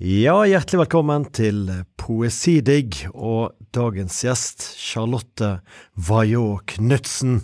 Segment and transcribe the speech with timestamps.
[0.00, 1.66] Ja, hjertelig velkommen til
[2.00, 5.58] Poesidigg og dagens gjest, Charlotte
[5.92, 7.42] Vajå Knutsen.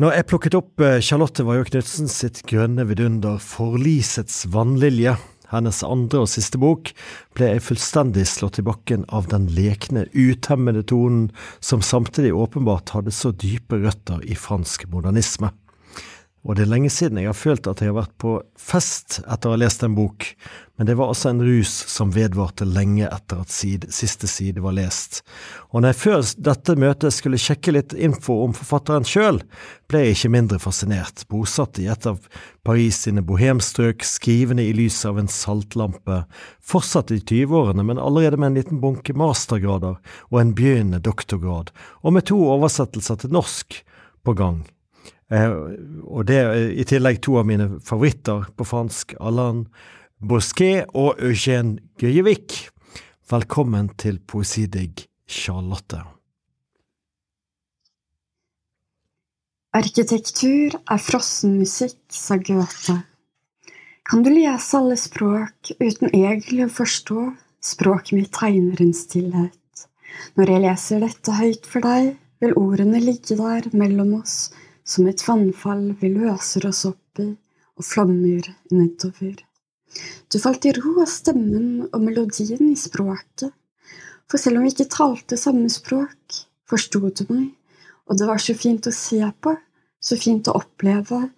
[0.00, 5.18] Når jeg plukket opp eh, Charlotte Vajå Knutsen sitt grønne vidunder Forlisets vannlilje,
[5.52, 6.94] hennes andre og siste bok,
[7.36, 11.28] ble jeg fullstendig slått i bakken av den lekne, utemmede tonen
[11.60, 15.52] som samtidig åpenbart hadde så dype røtter i fransk modernisme.
[16.46, 19.50] Og det er lenge siden jeg har følt at jeg har vært på fest etter
[19.50, 20.26] å ha lest en bok,
[20.78, 24.76] men det var altså en rus som vedvarte lenge etter at side, siste side var
[24.76, 25.24] lest.
[25.74, 29.42] Og når jeg før dette møtet skulle sjekke litt info om forfatteren sjøl,
[29.90, 32.22] ble jeg ikke mindre fascinert, bosatt i et av
[32.62, 36.22] Paris sine bohemstrøk, skrivende i lys av en saltlampe,
[36.62, 39.98] fortsatt i tyveårene, men allerede med en liten bunke mastergrader
[40.30, 41.74] og en begynnende doktorgrad,
[42.06, 43.82] og med to oversettelser til norsk
[44.22, 44.62] på gang.
[45.28, 45.50] Eh,
[46.08, 49.66] og det er i tillegg to av mine favoritter på fransk, Alain
[50.24, 52.56] Bosquet og Eugène Gøyevik.
[53.28, 56.00] Velkommen til Poesidigg, Charlotte.
[59.76, 62.96] Arkitektur er frossen musikk, sa Goethe.
[64.08, 67.26] Kan du lese alle språk uten egentlig å forstå?
[67.60, 69.84] Språket mitt tegner en stillhet.
[70.40, 74.48] Når jeg leser dette høyt for deg, vil ordene ligge der mellom oss
[74.88, 77.28] som et vannfall vi løser oss opp i
[77.78, 79.36] og flammer nedover.
[80.28, 83.52] Du falt i ro av stemmen og melodien i språket,
[84.28, 87.52] for selv om vi ikke talte samme språk, forsto du meg,
[88.08, 89.54] og det var så fint å se på,
[90.00, 91.28] så fint å oppleve,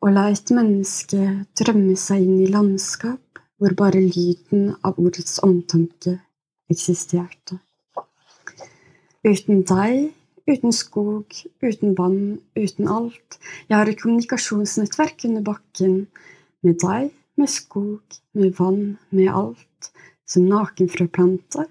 [0.00, 1.20] og la et menneske
[1.60, 6.16] drømme seg inn i landskap hvor bare lyden av ordets omtanke
[6.72, 7.58] eksisterte.
[9.20, 10.14] Uten deg
[10.50, 11.30] Uten skog,
[11.62, 13.36] uten vann, uten alt.
[13.68, 15.92] Jeg har et kommunikasjonsnettverk under bakken.
[16.66, 19.90] Med deg, med skog, med vann, med alt.
[20.26, 21.68] Som nakenfrøplante,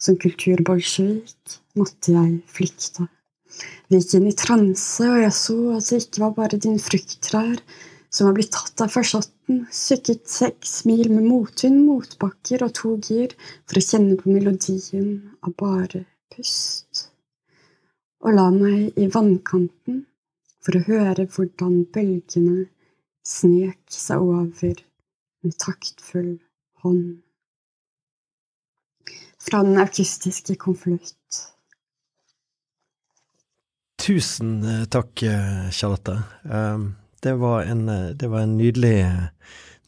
[0.00, 3.10] som kulturbolsjevik, måtte jeg flykte.
[3.92, 7.60] Vi gikk inn i transe, og jeg så at det ikke var bare dine frukttrær
[8.08, 13.34] som var blitt tatt av forsotten, sykket seks mil med motvind, motbakker og to gir
[13.66, 17.10] for å kjenne på melodien av bare pust
[18.24, 20.04] og la meg i vannkanten
[20.64, 22.64] for å høre hvordan bølgene
[23.24, 24.80] snek seg over
[25.44, 26.38] med taktfull
[26.84, 27.18] hånd.
[29.44, 31.40] Fra den akustiske konvolutt.
[34.00, 36.16] Tusen eh, takk, eh, Charlotte.
[36.48, 39.04] Ehm, det var en, eh, det var en nydelig,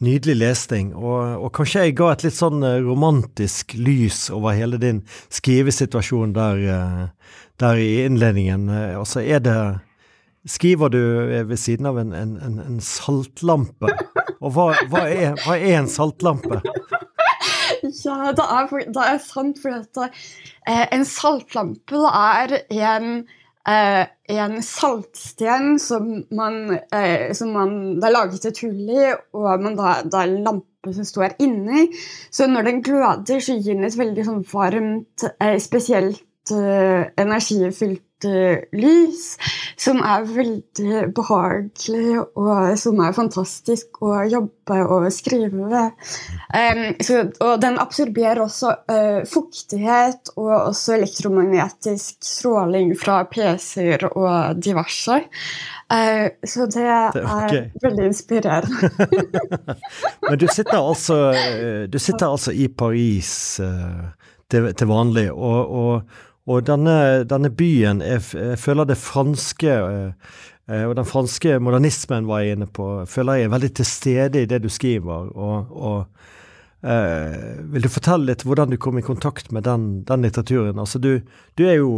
[0.04, 0.92] nydelig lesning.
[0.94, 5.02] Og, og, kanskje jeg ga et litt sånn romantisk lys over hele din
[5.32, 7.10] skrivesituasjon der,
[7.62, 8.68] der i innledningen.
[8.68, 9.58] Og altså, er det
[10.46, 11.00] Skriver du
[11.48, 13.90] ved siden av en, en, en saltlampe?
[14.38, 16.60] Og hva, hva, er, hva, er, en saltlampe?
[17.82, 23.10] Ja, det er, det er sant, for at eh, en saltlampe er en
[23.68, 24.06] eh,
[24.36, 29.76] en saltsten som man, eh, som man Det er laget et hull i, og man
[29.78, 31.88] da, det er en lampe som står inni.
[32.30, 36.22] Så når den gløder, så gir den et veldig sånn varmt, eh, spesielt
[36.54, 39.36] uh, energifylt lys,
[39.76, 46.08] som er veldig behagelig, og som er fantastisk å jobbe og skrive ved.
[46.50, 54.62] Um, så, og den absorberer også uh, fuktighet og også elektromagnetisk stråling fra PC-er og
[54.64, 55.20] diverse.
[55.92, 57.64] Uh, så det, er okay.
[57.84, 58.90] veldig inspirerende.
[60.28, 61.20] Men du sitter altså,
[61.92, 64.08] du sitter altså i Paris uh,
[64.50, 70.34] til, til, vanlig, og, og, og denne, denne byen, jeg, jeg, føler det franske eh,
[70.70, 74.44] eh, og den franske modernismen var jeg inne på, føler jeg er veldig til stede
[74.44, 75.32] i det du skriver.
[75.34, 80.22] og, og eh, Vil du fortelle litt hvordan du kom i kontakt med den, den
[80.22, 80.78] litteraturen?
[80.78, 81.18] Altså, du,
[81.58, 81.90] du, er jo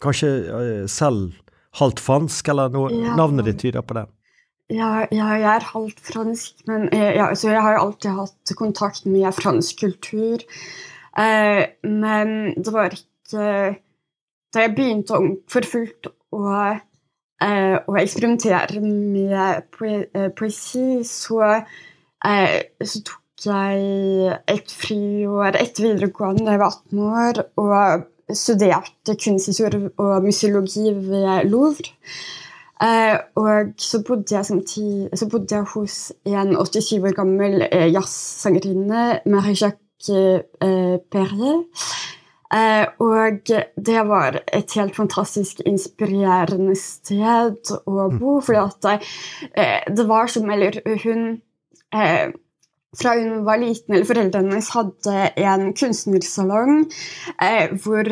[0.00, 1.36] kanskje eh, selv
[1.76, 3.14] halvt fransk, eller noe, ja.
[3.16, 4.08] navnet ditt tyder på det?
[4.72, 9.04] Ja, ja, jeg er halvt fransk, men jeg, ja, jeg har jo alltid hatt kontakt
[9.04, 10.44] med fransk kultur.
[11.20, 13.11] Eh, men det var ikke
[14.52, 15.18] da jeg begynte
[15.50, 16.42] for fullt å,
[17.42, 21.40] eh, å eksperimentere med eh, poesi, så,
[22.26, 29.16] eh, så tok jeg et friår etter videregående da jeg var 18 år, og studerte
[29.18, 31.90] kunsthistorie og museologi ved Louvre.
[33.38, 35.96] Og så bodde, jeg samtidig, så bodde jeg hos
[36.26, 40.10] en 87 år gammel jazzsangerinne, Marie-Jacques
[41.12, 41.60] Perrier.
[42.52, 43.48] Eh, og
[43.88, 48.44] det var et helt fantastisk inspirerende sted å bo, mm.
[48.44, 51.40] fordi at eh, det var som Eller hun
[51.94, 52.32] eh,
[52.92, 56.82] fra hun var liten, eller foreldrene hennes hadde en kunstnersalong
[57.40, 58.10] eh, hvor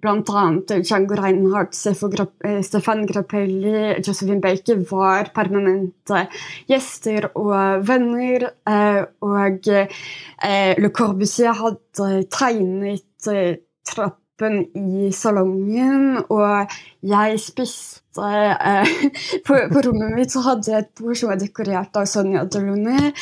[0.00, 0.44] bl.a.
[0.82, 6.26] Django Reinhardt, Stefan Grappelli, Josephine Baker var permanente
[6.70, 8.50] gjester og venner.
[8.68, 16.72] Eh, og eh, Le Corbusier hadde tegnet eh, trapp oppen i salongen, og
[17.06, 18.90] jeg spiste eh,
[19.46, 23.14] på, på, rommet mitt så hadde jeg et bord som var dekorert av Sonja Delaunay,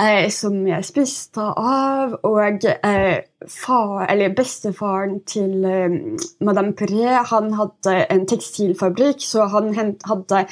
[0.00, 2.16] eh, som jeg spiste av.
[2.24, 6.00] Og eh, far, bestefaren til eh,
[6.40, 10.46] Madame Perret han hadde en tekstilfabrikk, så han hadde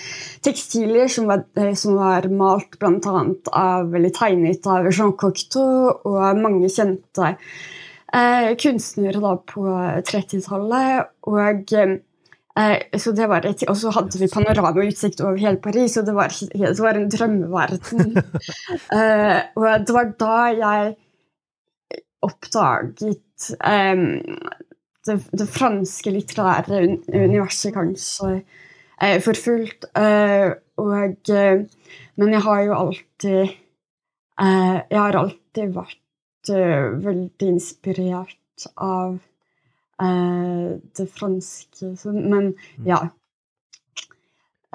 [0.45, 3.21] tekstiler som var, eh, som var malt bl.a.
[3.49, 7.37] av, eller tegnet av Jean Cocteau og mange kjente
[8.61, 9.67] kunstnere da på
[10.09, 11.13] 30-tallet.
[11.31, 11.73] Og
[12.59, 16.15] eh, så det var et, og så hadde vi panoramautsikt over hele Paris, og det
[16.17, 18.19] var, det var en drømmeverden.
[18.99, 20.93] eh, og det var da jeg
[22.23, 24.05] oppdaget eh,
[25.07, 28.35] det, det, franske litterære universet kanskje
[29.01, 29.89] eh, for fullt.
[29.97, 31.33] Eh, og,
[32.17, 33.59] men jeg har jo alltid
[34.43, 36.02] Jeg har alltid vært uh,
[36.51, 39.19] veldig inspirert av
[40.03, 41.95] uh, det franske.
[42.05, 42.87] Men mm.
[42.87, 43.01] ja.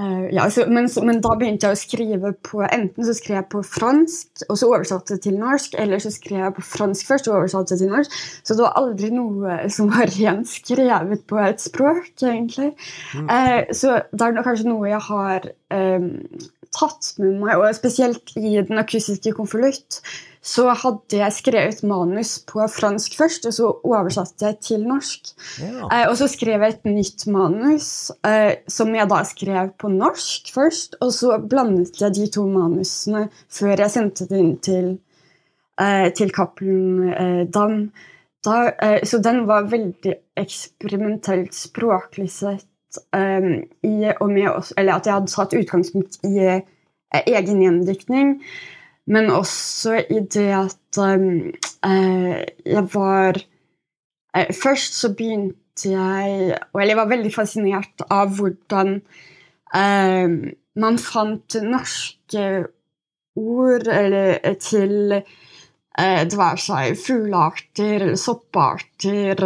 [0.01, 3.39] Uh, ja så, men, så, men, da begynte jeg å skrive på Enten så skrev
[3.39, 7.07] jeg på fransk, og så oversatte jeg til norsk, eller så skrev jeg på fransk
[7.09, 8.19] først og oversatte til norsk.
[8.43, 12.73] Så det var aldri noe som var rent skrevet på et språk, egentlig.
[13.17, 13.31] Mm.
[13.31, 16.13] Uh, så det er kanskje noe jeg har um,
[16.77, 20.01] tatt med meg, og spesielt i den akustiske konvolutt,
[20.47, 25.33] så hadde jeg skrevet manus på fransk først, og så oversatte jeg til norsk.
[25.59, 25.87] Ja.
[25.89, 27.89] Eh, og så skrev jeg et nytt manus,
[28.27, 30.99] eh, som jeg da skrev på norsk først.
[31.03, 34.93] Og så blandet jeg de to manusene før jeg sendte det inn til,
[35.81, 37.89] eh, til Cappelen eh, Dam.
[38.45, 42.69] Da, eh, så den var veldig eksperimentelt språklig sett.
[43.15, 48.37] Um, i, og med, at jeg hadde tatt utgangspunkt i uh, egen gjendiktning.
[49.07, 51.53] Men også i det at um,
[51.87, 53.37] eh, jeg var
[54.35, 58.99] eh, Først så begynte jeg Eller jeg var veldig fascinert av hvordan
[60.79, 62.43] man fant norske
[63.35, 69.43] ord eller, til det være seg fuglearter eller sopparter.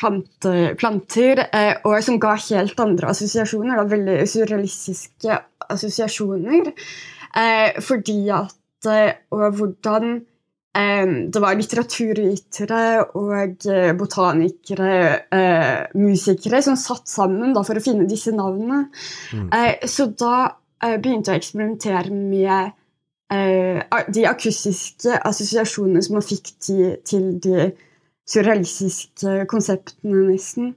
[0.00, 1.42] Eh, planter, planter
[1.84, 3.76] og som ga helt andre assosiasjoner.
[3.76, 5.38] Da, veldig surrealistiske
[5.70, 6.72] assosiasjoner.
[7.36, 10.16] Eh, fordi at eh, Og hvordan
[10.74, 14.94] eh, det var litteraturvitere og eh, botanikere,
[15.30, 18.88] eh, musikere, som satt sammen da, for å finne disse navnene.
[19.34, 19.48] Mm.
[19.52, 22.76] Eh, så da begynte jeg å eksperimentere med
[23.30, 27.66] de akustiske assosiasjonene som man fikk til, til de
[28.30, 30.72] surrealistiske konseptene, nesten.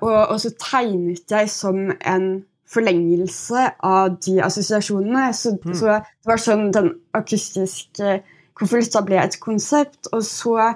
[0.00, 2.28] og, og så tegnet jeg som en
[2.74, 5.32] forlengelse av de assosiasjonene.
[5.36, 5.74] Så, mm.
[5.78, 8.20] så, det var sånn den akustiske
[8.58, 10.08] konvolutta ble et konsept.
[10.12, 10.70] Og så,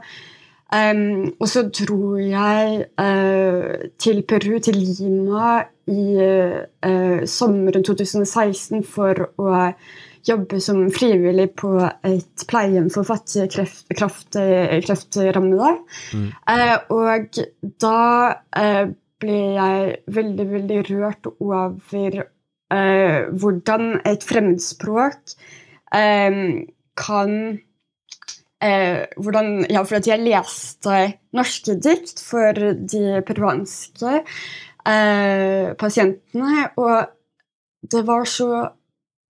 [0.74, 9.30] um, og så dro jeg uh, til Peru, til Lima, i uh, sommeren 2016 for
[9.40, 9.54] å
[10.28, 11.72] jobbe som frivillig på
[12.06, 14.38] et pleiehjem for fattige kreft, kreft,
[14.86, 15.74] kreftrammede.
[16.14, 16.26] Mm.
[16.48, 17.40] Uh, og
[17.82, 18.00] da
[19.18, 25.38] ble jeg veldig, veldig rørt over uh, hvordan et fremmedspråk
[26.98, 27.32] kan
[28.58, 30.96] Eh, hvordan, Ja, for at jeg leste
[31.36, 32.56] norske dikt for
[32.90, 34.16] de peruanske
[34.82, 37.06] eh, pasientene, og
[37.86, 38.48] det var så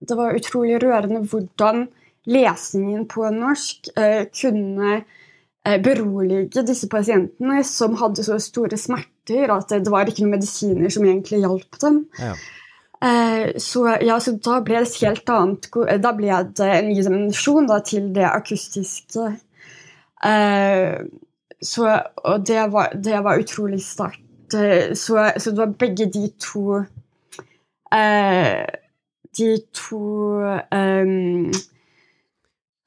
[0.00, 1.86] Det var utrolig rørende hvordan
[2.28, 3.88] lesningen på norsk
[4.36, 5.00] kunne
[5.84, 11.04] berolige disse pasientene som hadde så store smerter at det var ikke noen medisiner som
[11.04, 11.98] egentlig hjalp dem.
[12.20, 12.36] Ja.
[13.04, 15.68] Eh, så, ja, så, da ble det helt annet
[16.02, 19.28] Da ble det en ny dimensjon til det akustiske.
[20.26, 20.96] Eh,
[21.62, 21.86] så,
[22.24, 24.54] og det var, det var utrolig sterkt.
[24.54, 26.82] Eh, så, så, det var begge de to
[29.36, 29.98] De to
[30.72, 31.50] um,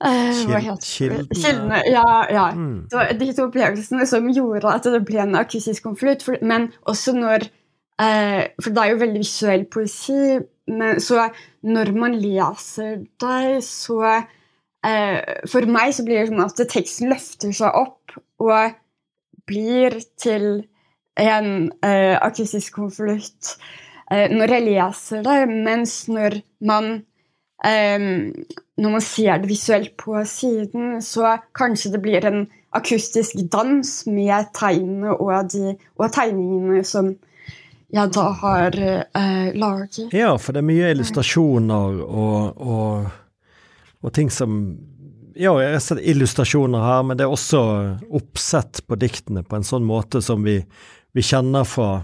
[0.02, 1.82] Uh, Kildene.
[1.86, 2.52] Ja, ja.
[2.52, 2.88] Mm.
[2.90, 6.26] Det var de to opplevelsene som gjorde at det ble en akustisk konvolutt.
[6.42, 7.46] Men også når
[8.02, 10.40] uh, For det er jo veldig visuell poesi.
[10.72, 11.28] Men så
[11.62, 15.20] når man leser det, så uh,
[15.52, 18.74] For meg så blir det sånn at teksten løfter seg opp og
[19.50, 20.64] blir til
[21.20, 23.58] en akustisk konvolutt
[24.12, 27.00] når jeg leser det, mens når man
[27.62, 28.32] Um,
[28.82, 34.50] når man ser det visuelt på siden, så kanskje det blir en akustisk dans med
[34.58, 37.12] tegnene og, de, og tegningene som
[37.92, 40.14] jeg da har eh, laget.
[40.16, 43.12] Ja, for det er mye illustrasjoner og, og,
[44.02, 44.64] og ting som
[45.32, 47.62] Ja, jeg har sett illustrasjoner her, men det er også
[48.12, 50.58] oppsett på diktene på en sånn måte som vi,
[51.16, 52.02] vi kjenner fra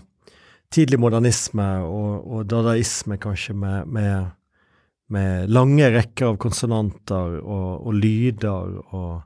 [0.74, 4.34] tidlig modernisme og, og dadaisme, kanskje, med, med,
[5.14, 9.24] med, lange rekker av konsonanter og, og lyder og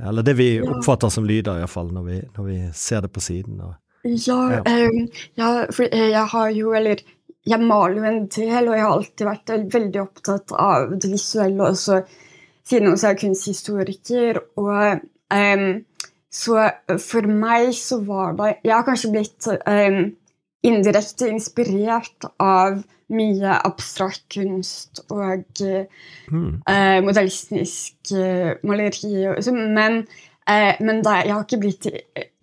[0.00, 3.58] Eller det vi oppfatter som lyder, iallfall, når, vi, når vi ser det på siden.
[3.60, 3.74] Og,
[4.08, 4.60] ja, ja.
[4.64, 5.00] Um,
[5.36, 7.02] ja, for jeg har jo, eller
[7.44, 11.68] jeg maler jo en del, og jeg har alltid vært veldig opptatt av det visuelle
[11.68, 12.00] også
[12.70, 14.40] siden også er kunsthistoriker.
[14.60, 15.00] Og
[15.34, 15.68] um,
[16.30, 16.66] så
[17.02, 20.02] for meg så var det Jeg har kanskje blitt um,
[20.66, 26.60] indirekte inspirert av mye abstrakt kunst og mm.
[26.68, 29.24] uh, modellistisk uh, maleri.
[29.50, 30.02] Men,
[30.46, 31.88] uh, men da, jeg har ikke blitt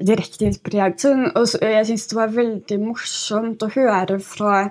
[0.02, 1.00] direkte inspirert.
[1.06, 4.68] Sånn, og så, jeg syns det var veldig morsomt å høre fra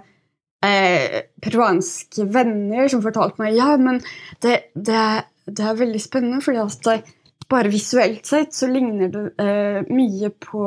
[0.66, 4.00] peruanske venner som fortalte meg ja, men
[4.42, 5.02] det, det
[5.46, 7.12] det er veldig spennende, fordi at
[7.50, 10.66] bare visuelt sett så ligner det uh, mye på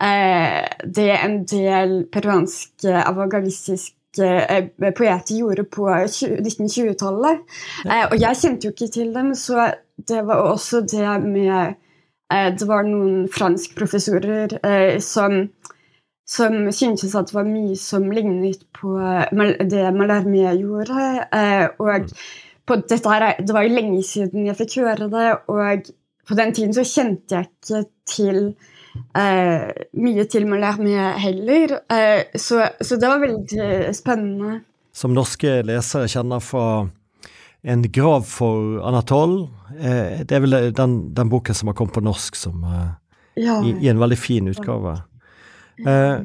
[0.00, 7.44] det en del peruanske avantgardistiske uh, poeter gjorde på 1920-tallet.
[8.10, 9.70] og jeg kjente jo ikke til dem, så
[10.08, 11.78] det var også det med
[12.32, 14.56] Det var noen franskprofessorer
[15.04, 15.50] som
[16.32, 18.94] som syntes at det var mye som lignet på
[19.68, 21.26] det Malarmé gjorde.
[21.76, 22.08] og
[22.66, 22.74] på,
[23.10, 25.90] her, Det var jo lenge siden jeg fikk høre det, og
[26.28, 28.54] på den tiden så kjente jeg ikke til eh,
[28.92, 31.78] mye til med Malhermé heller.
[31.92, 34.58] Eh, så, så, det var veldig spennende.
[34.92, 36.66] Som norske lesere kjenner fra
[37.62, 39.46] En grav for Anatole.
[39.78, 42.88] Eh, det er vel den, den, boken som har kommet på norsk som, eh,
[43.44, 43.60] ja.
[43.62, 44.96] i, i, en veldig fin utgave.
[45.86, 46.16] Eh,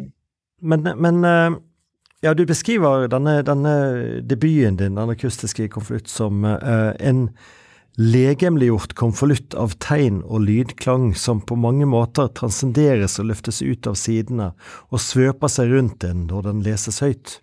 [0.62, 1.60] men, men eh,
[2.26, 3.76] ja, du beskriver denne, denne
[4.26, 7.28] debuten din, den akustiske konvolutt, som uh, en
[7.98, 13.98] legemliggjort konvolutt av tegn og lydklang som på mange måter transcenderes og løftes ut av
[13.98, 14.52] sidene
[14.94, 17.40] og svøper seg rundt en når den leses høyt.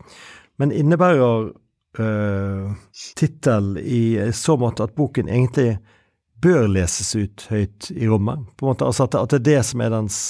[0.63, 1.51] Men innebærer
[1.99, 2.71] øh,
[3.19, 5.81] tittel i så måte at boken egentlig
[6.45, 8.47] bør leses ut høyt i rommet?
[8.55, 10.21] På en måte, altså at, det er det som er dens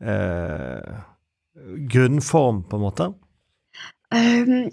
[0.00, 0.96] øh,
[1.92, 3.12] grunnform, på en måte?
[4.12, 4.66] Um,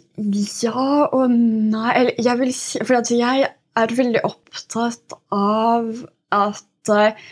[0.60, 3.46] ja og nei jeg vil si For jeg
[3.82, 5.92] er veldig opptatt av
[6.36, 7.28] at uh,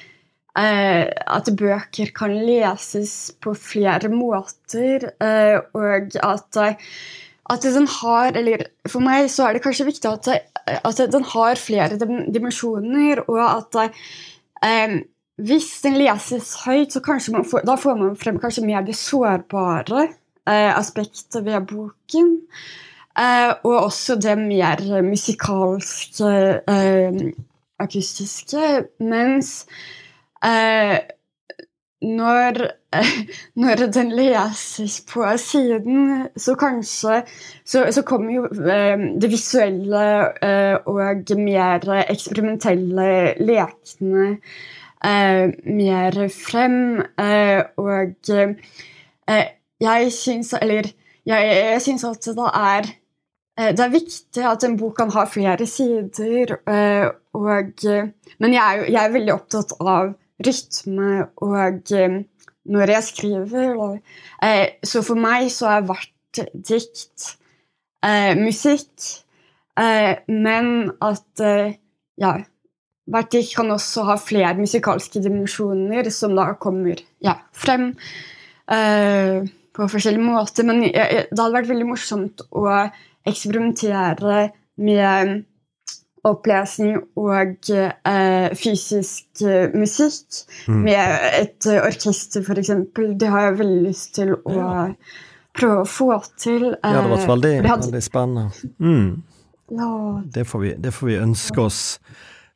[0.58, 3.14] at bøker kan leses
[3.44, 6.58] på flere måter, uh, og at,
[7.54, 10.32] at den har Eller for meg så er det kanskje viktig at,
[10.82, 13.78] at den har flere dimensjoner, og at
[14.66, 14.98] um,
[15.38, 20.08] hvis den leses høyt, så får, da får man frem kanskje mer det sårbare
[20.48, 22.28] Eh, aspektet ved boken.
[23.18, 26.34] Eh, og også det mer musikalske,
[26.70, 27.22] eh,
[27.80, 28.84] akustiske.
[29.00, 29.66] Mens
[32.02, 32.60] når,
[33.64, 37.24] når, den leses på siden, så kanskje
[37.66, 38.48] Så, så kommer jo
[39.22, 40.06] det visuelle
[40.86, 44.38] og mer eksperimentelle lekene
[45.66, 47.02] mer frem.
[47.78, 48.14] og
[49.82, 50.94] jeg syns Eller
[51.28, 52.96] jeg, jeg syns at det er eh,
[53.58, 56.58] det er viktig at en bok kan ha flere sider.
[56.70, 57.86] Eh, og,
[58.38, 60.12] men jeg er, jeg er, veldig opptatt av
[60.46, 61.94] rytme og
[62.68, 63.80] når jeg skriver.
[64.86, 67.32] Så for meg så er hvert dikt
[68.38, 69.08] musikk.
[70.28, 70.70] Men
[71.06, 71.44] at
[72.22, 72.32] ja,
[73.08, 77.94] hvert dikt kan også ha flere musikalske dimensjoner som da kommer ja, frem.
[78.68, 80.68] På forskjellige måter.
[80.68, 82.68] Men det hadde vært veldig morsomt å
[83.30, 85.44] eksperimentere med
[86.28, 90.44] opplesning og eh, fysisk eh, musikk.
[90.68, 90.84] Mm.
[90.88, 92.72] Med et uh, orkester, f.eks.
[93.20, 94.86] Det har jeg veldig lyst til å ja.
[95.58, 96.72] prøve å få til.
[96.72, 97.90] ja, det hadde vært veldig, hadde...
[97.90, 98.74] veldig spennende.
[98.80, 99.12] Mm.
[99.78, 99.92] Ja.
[100.34, 101.82] Det, får vi, det, får vi, ønske oss.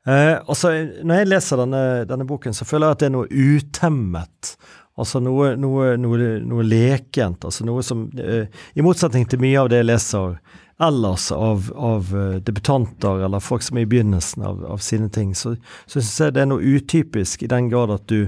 [0.08, 0.74] Eh, altså,
[1.04, 4.56] når jeg leser denne, denne, boken, så føler jeg at det er noe utemmet
[5.00, 7.46] Altså noe, noe, noe, noe lekent.
[7.48, 10.36] Altså noe som I motsetning til mye av det jeg leser
[10.81, 15.35] ellers av, av uh, debutanter eller folk som er i begynnelsen av, av sine ting,
[15.38, 18.27] så, så syns jeg det er noe utypisk i den grad at du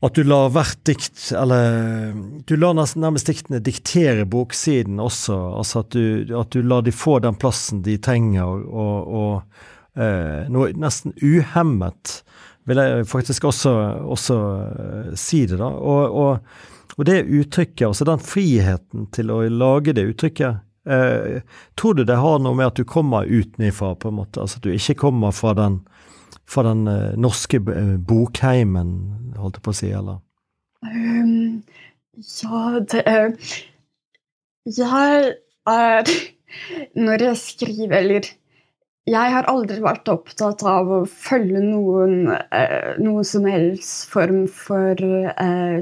[0.00, 2.14] at du lar hvert dikt, eller
[2.48, 5.36] du lar nærmest diktene diktere boksiden også.
[5.60, 10.48] Altså at du, at du lar de få den plassen de trenger, og, og eh,
[10.48, 12.22] noe nesten uhemmet,
[12.68, 13.74] vil jeg faktisk også,
[14.14, 15.68] også uh, si det, da.
[15.68, 21.40] Og, og, og, det uttrykket, altså den friheten til å lage det uttrykket, eh,
[21.76, 24.40] tror du det har noe med at du kommer utenifra, på en måte?
[24.40, 25.82] Altså at du ikke kommer fra den
[26.50, 28.90] fra den uh, norske uh, bokheimen,
[29.38, 30.18] holdt jeg på å si, eller?
[30.82, 31.62] Um,
[32.16, 32.60] ja,
[32.90, 33.32] det er
[34.64, 35.34] Jeg
[35.68, 36.12] er
[37.06, 38.30] Når jeg skriver, eller
[39.10, 44.98] Jeg har aldri vært opptatt av å følge noen uh, noen som helst form for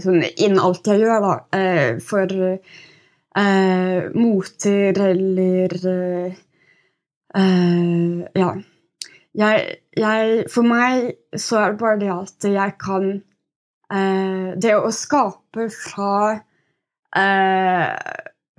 [0.03, 1.35] sånn innen alt jeg gjør, da.
[2.05, 2.37] for
[4.15, 5.75] moter eller
[8.39, 8.51] Ja
[9.39, 13.11] jeg, jeg, For meg så er det bare det at jeg kan
[13.93, 16.15] eh, Det å skape fra
[17.19, 17.93] eh,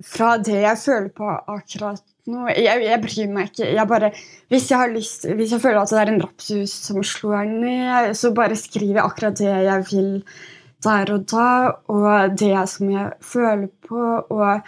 [0.06, 3.66] Fra det jeg føler på akkurat nå jeg, jeg, bryr meg ikke.
[3.74, 4.10] Jeg bare,
[4.52, 8.30] hvis jeg lyst, hvis jeg føler at det er en rapsus som slår ned, så
[8.36, 10.10] bare skriver jeg akkurat det jeg vil
[10.84, 11.48] der og da,
[11.92, 14.24] og det som jeg føler på.
[14.30, 14.60] og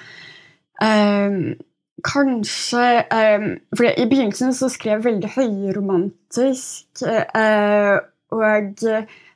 [0.84, 1.54] um,
[2.02, 3.44] Kanskje um,
[3.76, 7.98] For i begynnelsen så skrev jeg veldig høyromantisk uh,
[8.32, 8.72] og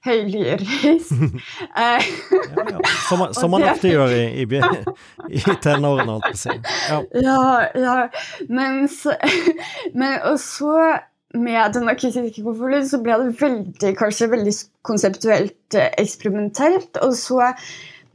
[0.06, 1.12] høylyrisk.
[1.12, 1.28] uh,
[1.76, 1.98] ja,
[2.70, 2.78] ja.
[3.08, 4.46] Som, som man ofte gjør i, i,
[5.30, 7.02] i tenårene, holdt jeg Ja.
[7.22, 7.96] ja, ja.
[8.48, 9.06] Mens
[9.98, 10.98] Men og så
[11.38, 14.54] med den akustiske konvolutten så ble det veldig, kanskje veldig
[14.86, 16.98] konseptuelt eksperimentelt.
[17.04, 17.52] Og så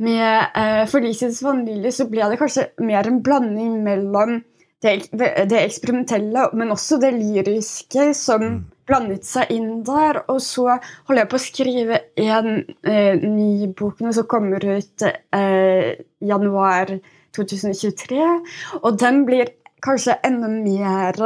[0.01, 4.39] med eh, Felicias vanilje så ble det kanskje mer en blanding mellom
[4.81, 8.59] det, det eksperimentelle, men også det lyriske som mm.
[8.89, 10.23] blandet seg inn der.
[10.31, 12.49] Og så holder jeg på å skrive en
[12.81, 16.95] eh, ny bok som kommer ut eh, januar
[17.37, 18.25] 2023.
[18.81, 19.53] Og den blir
[19.85, 21.21] kanskje enda mer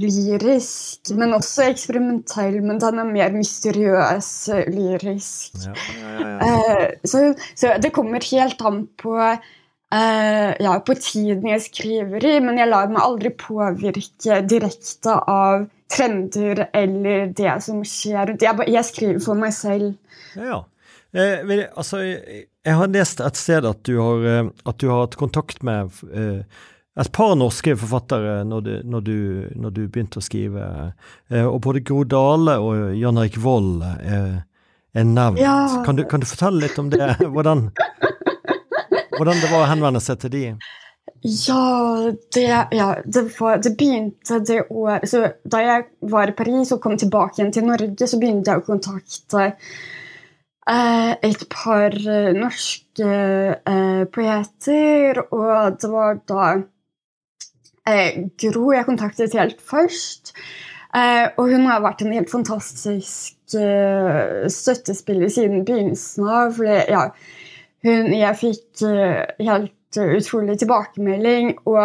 [0.00, 2.60] lyrisk, men også eksperimentell.
[2.64, 4.32] Men den er mer mysteriøs
[4.72, 5.60] lyrisk.
[5.66, 9.36] Ja, ja, ja, uh, så, så, det kommer helt an på uh,
[9.90, 16.66] ja, på tiden jeg skriver i, men jeg lar meg aldri påvirke direkte av trender
[16.76, 18.44] eller det som skjer rundt.
[18.44, 19.94] Jeg, jeg skriver for meg selv.
[20.38, 20.62] Ja,
[21.16, 21.42] eh,
[21.74, 25.18] altså, jeg, jeg, har lest et sted at du har, eh, at du har hatt
[25.20, 26.60] kontakt med eh,
[26.98, 29.18] et par norske forfattere når du, når du,
[29.54, 30.64] når du begynte å skrive.
[31.30, 34.42] Eh, og både Gro Dale og Jan Erik Vold er,
[34.92, 35.40] er nevnt.
[35.40, 35.84] Ja.
[35.86, 37.14] Kan, du, kan, du, fortelle litt om det?
[37.34, 37.68] Hvordan,
[39.16, 40.44] hvordan det var å henvende seg til de?
[41.20, 46.70] Ja, det, ja, det, var, det begynte det året så Da jeg var i Paris
[46.72, 52.30] og kom tilbake igjen til Norge, så begynte jeg å kontakte eh, et par eh,
[52.36, 53.10] norske
[53.52, 56.46] eh, poeter, og det var da
[57.90, 60.34] eh, Gro jeg kontaktet helt først.
[60.96, 66.54] Eh, og hun har vært en helt fantastisk eh, støttespiller siden begynnelsen av.
[66.56, 67.04] Fordi, ja,
[67.86, 71.54] hun, jeg fikk eh, helt utrolig tilbakemelding.
[71.70, 71.78] Og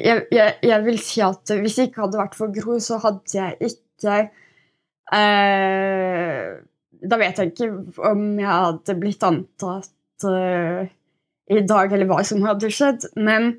[0.00, 3.36] jeg, jeg, jeg, vil si at hvis det ikke hadde vært for Gro, så hadde
[3.36, 4.18] jeg ikke
[5.16, 6.44] eh,
[7.10, 7.72] Da vet jeg ikke
[8.10, 10.84] om jeg hadde blitt antatt eh,
[11.50, 13.08] i dag, eller hva som hadde skjedd.
[13.18, 13.54] Men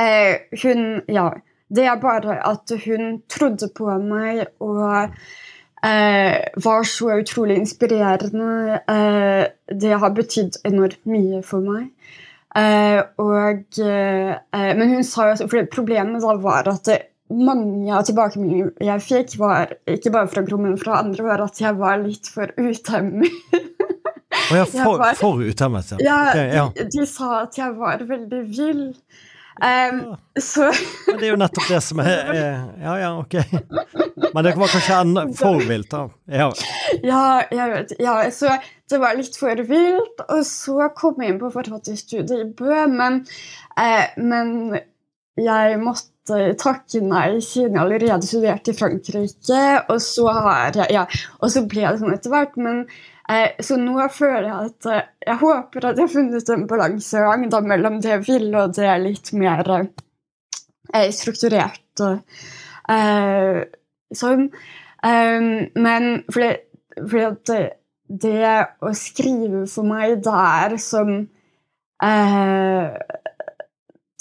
[0.00, 1.30] Eh, hun Ja.
[1.72, 5.08] Det er bare at hun trodde på meg og
[5.84, 8.80] eh, var så utrolig inspirerende.
[8.88, 9.46] Eh,
[9.80, 11.88] det har betydd enormt mye for meg.
[12.52, 16.98] Eh, og eh, Men hun sa jo For problemet da var at det,
[17.32, 21.60] mange av tilbakemeldingene jeg fikk, var ikke bare fra Gro, men fra andre, var at
[21.62, 23.32] jeg var litt for utemmet.
[24.52, 26.18] Å ja, for, var, for utemmet, ja.
[26.28, 26.66] Okay, ja.
[26.76, 28.82] De, de, sa at jeg var veldig vill.
[29.60, 30.72] Um, så
[31.06, 33.34] Men det er jo nettopp det som er, er Ja, ja, ok.
[34.32, 36.06] Men det var kanskje enda for vilt, da.
[36.26, 36.48] Ja.
[37.04, 37.92] ja, jeg vet.
[38.00, 38.56] Ja, så
[38.90, 40.24] det var litt for vilt.
[40.28, 43.22] Og så kom jeg inn på forfatterstudiet i Bø, men,
[43.76, 44.80] eh, men
[45.40, 49.62] jeg måtte takke nei siden jeg allerede studerte i Frankrike.
[49.92, 51.06] Og så, har ja,
[51.40, 52.56] og så ble det sånn etter hvert.
[52.56, 52.86] Men
[53.62, 58.00] så nå føler jeg at eh, jeg håper at jeg har funnet en balansegang mellom
[58.02, 62.02] det jeg vil, og det litt mer eh, strukturert.
[62.92, 63.60] Eh,
[64.12, 64.48] sånn.
[65.02, 66.50] men fordi,
[66.98, 67.62] fordi at det,
[68.26, 71.14] det, å skrive for meg, det er som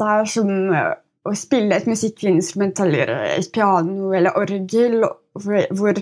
[0.01, 0.49] Det er som
[1.25, 6.01] å spille et musikkinstrument eller et piano eller orgel hvor, hvor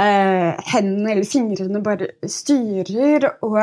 [0.00, 3.58] eh, hendene eller fingrene bare styrer, og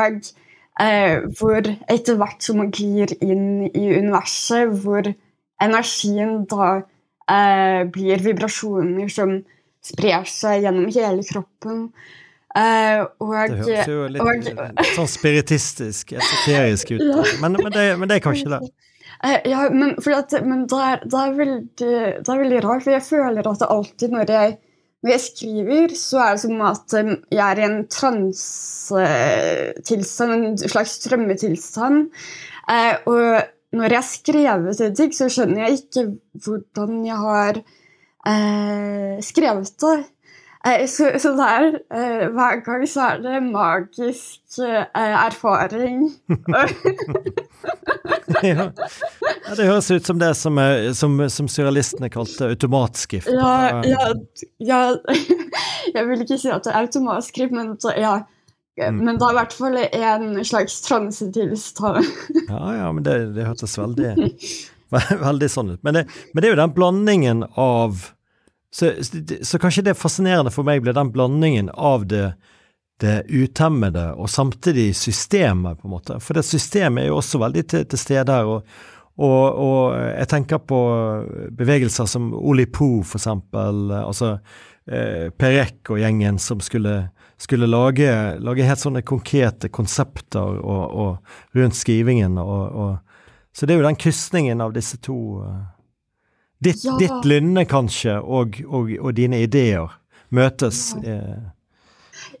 [0.80, 5.10] eh, hvor etter hvert som man glir inn i universet, hvor
[5.60, 6.70] energien da
[7.30, 9.40] eh, blir vibrasjoner som
[9.84, 11.86] sprer seg gjennom hele kroppen.
[12.50, 17.20] Uh, og, det høres jo litt, og, litt sånn spiritistisk, esoterisk ut, ja.
[17.38, 18.58] men, men, det, men, det, er kanskje det.
[19.22, 21.92] Uh, ja, men, at, men det, er, det, er veldig, det,
[22.24, 24.56] er, veldig, rart, for jeg føler at det alltid når jeg,
[25.00, 30.58] når jeg skriver, så er det som at um, jeg er i en transetilstand, en
[30.60, 31.96] slags strømmetilstand.
[32.68, 33.24] Uh, og
[33.72, 36.02] når jeg har skrevet ting, så skjønner jeg ikke
[36.44, 37.64] hvordan jeg har
[39.24, 40.04] skrevet det.
[40.66, 46.10] Eh, så, så der, eh, hver gang så er det magisk eh, erfaring.
[48.44, 48.66] ja.
[49.56, 50.60] Det høres ut som det som,
[50.94, 53.32] som, som surrealistene kalte automatskrift.
[53.32, 54.12] Ja, ja,
[54.58, 54.82] ja,
[55.96, 58.18] Jeg vil ikke si at det er automatskrift, men, ja.
[58.80, 59.00] Mm.
[59.00, 62.04] men det er i hvert fall en slags transetilstand.
[62.52, 64.12] ja, ja, men det, det hørtes veldig,
[65.24, 65.84] veldig sånn ut.
[65.88, 68.10] Men det, men det er jo den blandingen av
[68.70, 68.92] så,
[69.42, 72.30] så, kanskje det fascinerende for meg ble den blandingen av det,
[73.02, 76.18] det utemmede og samtidig systemet, på en måte.
[76.22, 78.46] For det systemet er jo også veldig til, til stede her.
[78.46, 78.76] Og,
[79.20, 80.80] og, og, jeg tenker på
[81.58, 83.90] bevegelser som Oli Po, for eksempel.
[83.98, 86.94] Altså eh, Perek og gjengen som skulle,
[87.42, 92.38] skulle lage, lage, helt sånne konkrete konsepter og, rundt skrivingen.
[93.50, 95.18] så det er jo den krysningen av disse to.
[96.60, 96.96] Eh, Ditt, ja.
[96.98, 99.88] ditt lynne, kanskje, og, og, og, dine ideer
[100.30, 100.94] møtes?
[101.04, 101.38] Eh.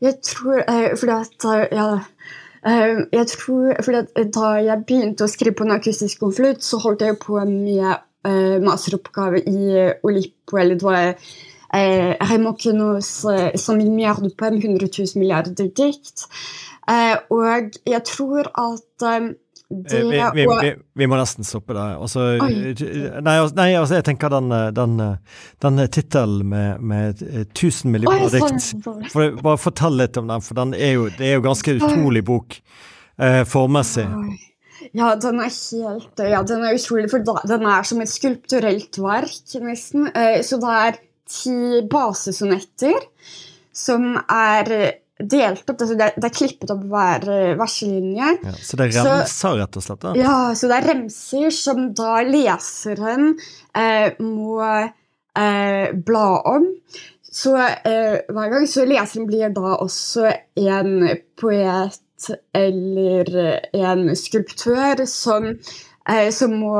[0.00, 1.86] Jeg tror eh, Fordi at eh, ja,
[2.66, 7.00] eh, jeg tror, fordi Da jeg begynte å skrive på en akustisk konflikt, så holdt
[7.00, 7.86] jeg på med
[8.26, 11.00] eh, masteroppgave i Olippo, eller det var
[11.72, 16.28] eh, Queneaus eh, 100 milliarder poem, 100 000 milliarder dikt.
[16.90, 19.08] Eh, og jeg tror at
[19.70, 21.94] det, vi, vi, vi, vi, må nesten stoppe der.
[22.02, 24.96] Altså, nei, nei altså, jeg tenker den, den,
[25.62, 28.66] den tittelen med, med 1000 millioner dikt
[29.12, 32.24] for, Bare fortell litt om den, for den er jo, det er jo ganske utrolig
[32.26, 34.08] bok eh, formessig.
[34.96, 39.54] Ja, den er helt Ja, den er utrolig, for den er som et skulpturelt verk,
[39.62, 40.10] nesten.
[40.10, 40.98] Eh, så det er
[41.30, 42.98] ti basesonetter
[43.70, 44.74] som er
[45.28, 45.76] delt opp.
[45.76, 47.26] Altså det, det, er klippet opp hver
[47.60, 48.32] varsellinje.
[48.46, 50.02] Ja, så det er remser, rett og slett?
[50.04, 50.14] da?
[50.18, 53.34] Ja, så det er remser som da leseren
[53.76, 56.68] eh, må eh, bla om.
[57.30, 63.30] Så hver gang så leseren blir da også en poet eller
[63.70, 65.52] en skulptør som
[66.34, 66.72] som må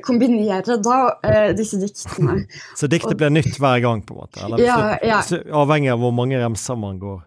[0.00, 2.38] kombinere da disse diktene.
[2.78, 4.40] så diktet blir nytt hver gang, på en måte?
[4.46, 5.18] Eller, ja, ja.
[5.60, 7.18] Avhengig av hvor mange remser man går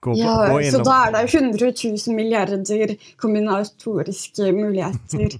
[0.00, 1.72] Gå, ja, gå så da er det 100
[2.06, 5.34] 000 milliarder kombinatoriske muligheter.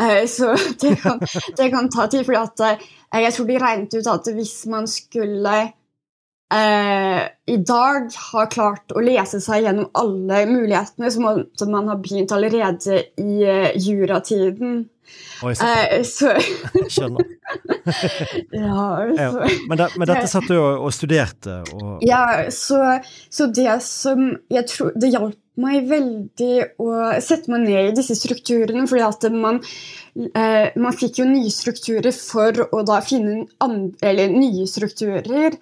[0.00, 1.20] uh, så det kan,
[1.56, 2.24] det kan, ta tid.
[2.24, 5.56] For uh, jeg tror de regnet ut at hvis man skulle
[6.52, 7.20] eh,
[7.52, 12.32] i dag ha klart å lese seg gjennom alle mulighetene, så måtte man ha begynt
[12.32, 13.44] allerede i
[13.76, 14.86] juratiden.
[15.42, 15.66] Oi, så.
[15.66, 16.32] Eh, så.
[16.94, 17.26] Skjønner.
[18.62, 18.84] ja,
[19.16, 19.46] så.
[19.68, 21.60] Men, det, men, dette satt du og, og studerte?
[21.74, 22.02] Og...
[22.06, 22.80] Ja, så,
[23.28, 28.16] så, det som jeg tror Det hjalp meg veldig å sette meg ned i disse
[28.16, 29.60] strukturene, fordi at man,
[30.16, 35.58] eh, man fikk jo nye strukturer for å da finne andre, nye strukturer.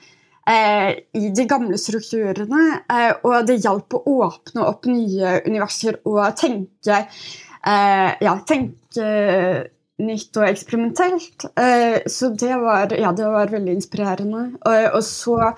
[0.51, 6.23] Eh, i de gamle strukturene, eh, og det hjalp å åpne opp nye universer og
[6.41, 7.03] tenke
[7.65, 9.69] ja, tenke
[10.01, 11.47] nytt og eksperimentelt.
[11.59, 14.49] Eh, så det var, ja, det var veldig inspirerende.
[14.95, 15.53] Og, så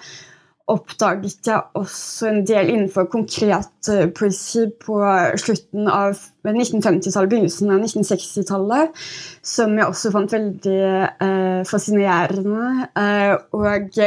[0.72, 5.00] oppdaget jeg også en del innenfor konkret poesi på
[5.42, 6.14] slutten av
[6.46, 9.02] 1950-tallet, begynnelsen av 1960-tallet,
[9.44, 10.78] som jeg også fant veldig
[11.26, 12.86] eh, fascinerende.
[12.98, 13.98] Eh, og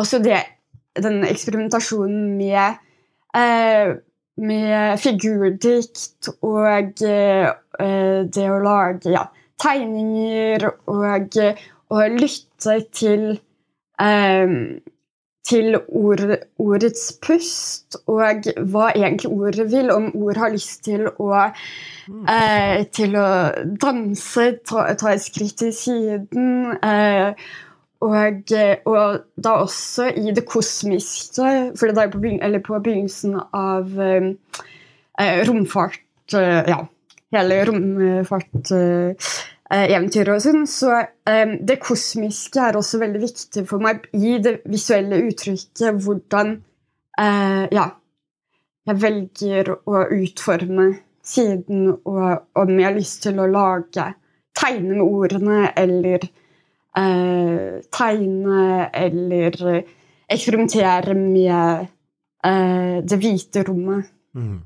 [0.00, 0.40] også det,
[0.96, 2.80] den eksperimentasjonen med
[4.42, 7.50] med figurdikt og uh,
[8.36, 9.26] det å lage ja,
[9.62, 11.38] tegninger og,
[11.92, 13.28] og lytte til
[14.02, 14.56] um,
[15.48, 16.22] til ord,
[16.62, 19.90] ordets pust, og hva egentlig ordet vil.
[19.90, 21.32] Om ord har lyst til å,
[22.30, 23.28] eh, til å
[23.82, 26.78] danse, ta, ta, et skritt til siden.
[26.78, 27.34] Eh,
[28.02, 33.34] og, eh, og, da også i det kosmiske, for det er på, begyn på begynnelsen
[33.54, 34.22] av eh,
[35.48, 36.78] romfart eh, Ja,
[37.36, 40.66] hele romfarteventyret eh, og sånn.
[40.68, 40.88] Så
[41.62, 46.02] det kosmiske er også veldig viktig for meg i det visuelle uttrykket.
[46.02, 46.48] Hvordan
[47.18, 47.86] eh, Ja.
[48.82, 54.18] Jeg velger å utforme siden og om jeg har lyst til å lage
[54.58, 56.26] Tegne med ordene eller
[56.96, 59.82] eh, tegne eller
[60.32, 61.86] eksperimentere med
[62.44, 64.08] eh, det hvite rommet.
[64.36, 64.60] Mm.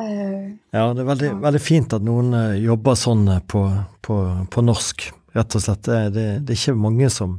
[0.00, 1.38] Eh, Ja, det er veldig, Ja.
[1.46, 3.64] veldig fint at noen eh, jobber sånn eh, på,
[4.02, 4.18] på,
[4.50, 5.82] på norsk, rett og slett.
[5.88, 7.38] Det, det, det er ikke mange som,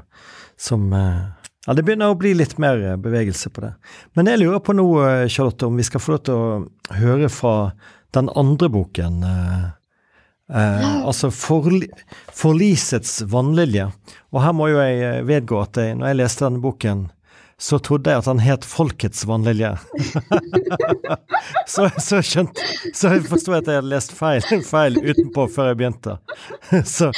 [0.58, 1.24] som eh,
[1.66, 3.74] Ja, det begynner å bli litt mer bevegelse på det.
[4.18, 4.84] Men jeg lurer på nå,
[5.32, 7.54] Charlotte, om vi skal få lov til å høre fra
[8.14, 9.22] den andre boken.
[9.24, 9.70] eh,
[10.52, 11.88] eh, altså Forli
[12.34, 13.90] Forlisets vannlilje.
[14.34, 17.06] Og her må jo jeg eh, vedgå at jeg, når jeg leste denne boken,
[17.64, 19.70] så trodde jeg at han het Folkets vannlilje.
[21.74, 22.60] så, så skjønt,
[22.92, 26.18] så jeg forsto at jeg hadde lest feil, feil utenpå før jeg begynte.
[26.96, 27.12] så,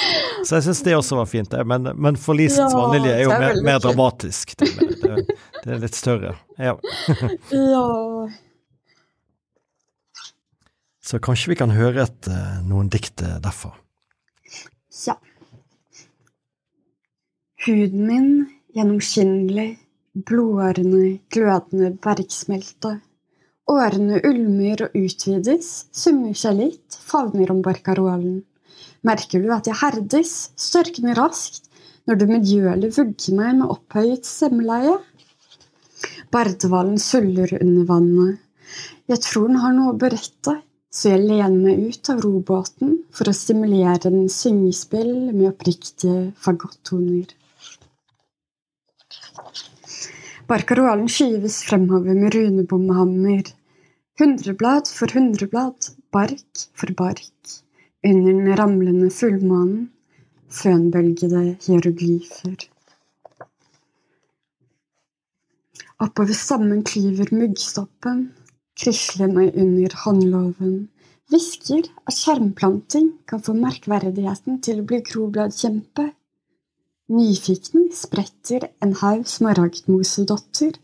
[0.44, 1.56] så jeg syns det også var fint.
[1.66, 4.58] Men, men Forlisets Ja, vannlilje er jo er mer, mer dramatisk.
[4.60, 4.70] Det,
[5.02, 6.36] det, det er litt større.
[6.62, 6.78] Ja.
[7.50, 7.86] ja
[11.06, 13.42] Så kanskje vi kan høre et, eh, noen dikt derfor.
[13.46, 13.74] derfra.
[15.06, 15.16] Ja.
[17.66, 18.30] Huden min
[18.74, 19.78] gjennomskinnelig,
[20.16, 23.02] blodårene glødende bergsmelte.
[23.70, 28.44] Årene ulmer og utvides, summer seg litt, favner om barkarolen.
[29.06, 31.70] Merker du at jeg herdes, størkner raskt,
[32.06, 35.00] når du medgjørlig vugger meg med opphøyet stemmeleie?
[36.34, 38.40] Bardehvalen suller under vannet.
[39.10, 40.60] Jeg tror den har noe å berette,
[40.96, 47.34] så jeg lener meg ut av robåten for å stimulere den syngespill med oppriktige fagottoner.
[50.48, 53.50] Barkarolen skyves fremover med runebommehammer.
[54.22, 57.58] Hundreblad for hundreblad, bark for bark.
[58.06, 59.90] Under den ramlende fullmånen,
[60.54, 62.70] fønbølgede hieroglyfer.
[66.06, 68.30] Oppover stammen klyver muggstoppen,
[68.76, 70.76] krislende under håndloven.
[71.32, 76.12] Hvisker at skjermplanting kan få merkverdigheten til å bli grobladkjempe.
[77.16, 80.78] Nyfikne spretter en haug smaragdmosedotter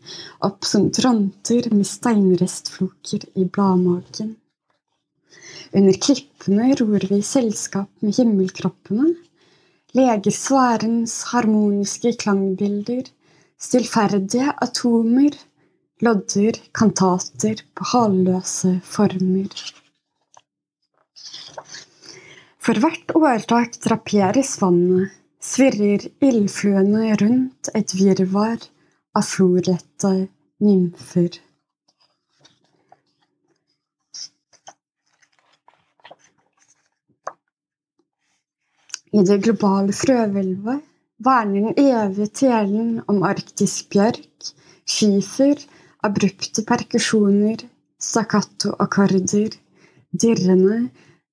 [0.46, 4.36] opp som dronter med steinrestfloker i bladmagen.
[5.72, 9.14] Under klippene ror vi i selskap med himmelkroppene,
[9.96, 13.06] leger sfærens harmoniske klangbilder,
[13.62, 15.34] stillferdige atomer,
[16.02, 19.52] lodder kantater på halløse former.
[22.62, 28.62] For hvert årtak draperes vannet, svirrer ildfluene rundt et virvar
[29.18, 30.12] av florette
[30.62, 31.40] nymfer.
[39.12, 40.86] I det globale frøhvelvet
[41.26, 44.52] verner den evige telen om arktisk bjørk,
[44.88, 45.58] skifer,
[46.06, 47.62] abrupte perkusjoner,
[48.02, 49.54] stakkato-akkorder,
[50.12, 50.78] dirrende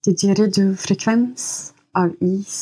[0.05, 1.45] didgeridoo-frekvens
[1.97, 2.59] av is.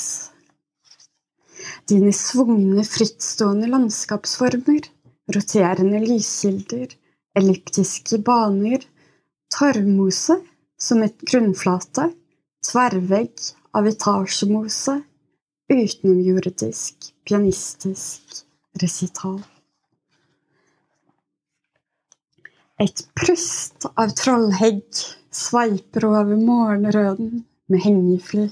[1.87, 4.87] Dine svungne, frittstående landskapsformer,
[5.35, 6.95] roterende lyskilder,
[7.37, 8.85] elliptiske baner,
[9.53, 10.39] torvmose
[10.79, 12.09] som et grunnflate,
[12.67, 14.97] tverrvegg av etasjemose,
[15.71, 18.41] utenomjordisk, pianistisk
[18.81, 19.39] resital.
[22.77, 24.99] Et prust av trollhegg
[25.33, 27.39] sveiper over morgenrøden
[27.73, 28.43] med hengefly.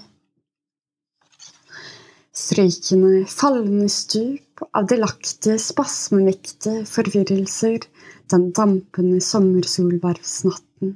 [2.36, 7.86] Strykende, fallende stup av delaktige, spasmemektige forvirrelser
[8.34, 10.96] den dampende sommersolvervsnatten.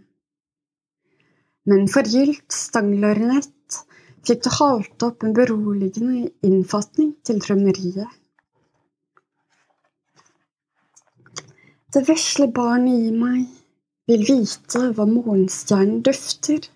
[1.70, 3.84] Men forgylt stanglørenett
[4.26, 8.10] fikk du halt opp en beroligende innfatning til drømmeriet.
[11.94, 13.46] Det vesle barnet i meg
[14.10, 16.68] vil vite hva morgenstjernen dufter,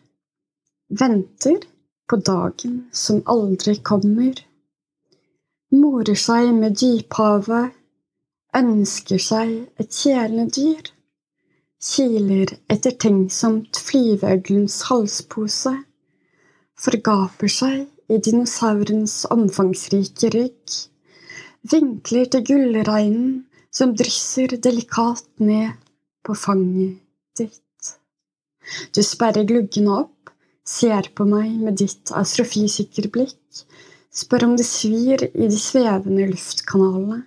[1.02, 1.60] venter
[2.10, 4.42] på dagen som aldri kommer,
[5.84, 7.78] morer seg med dyphavet,
[8.58, 10.90] ønsker seg et kjæledyr,
[11.92, 15.78] kiler ettertenksomt flyveøglens halspose,
[16.88, 20.78] forgaper seg i dinosaurens omfangsrike rygg,
[21.70, 25.74] vinkler til gullregnen som drysser delikat ned
[26.24, 27.00] på fanget
[27.38, 27.62] ditt.
[28.96, 30.32] Du sperrer gluggene opp,
[30.64, 33.66] ser på meg med ditt astrofysikerblikk,
[34.14, 37.24] spør om det svir i de svevende luftkanalene,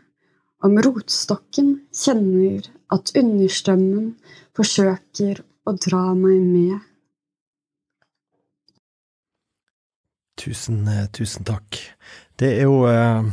[0.65, 4.15] om rotstokken kjenner at understrømmen
[4.57, 6.79] forsøker å dra meg med.
[10.41, 11.81] Tusen, eh, tusen takk.
[12.39, 13.29] Det er jo eh,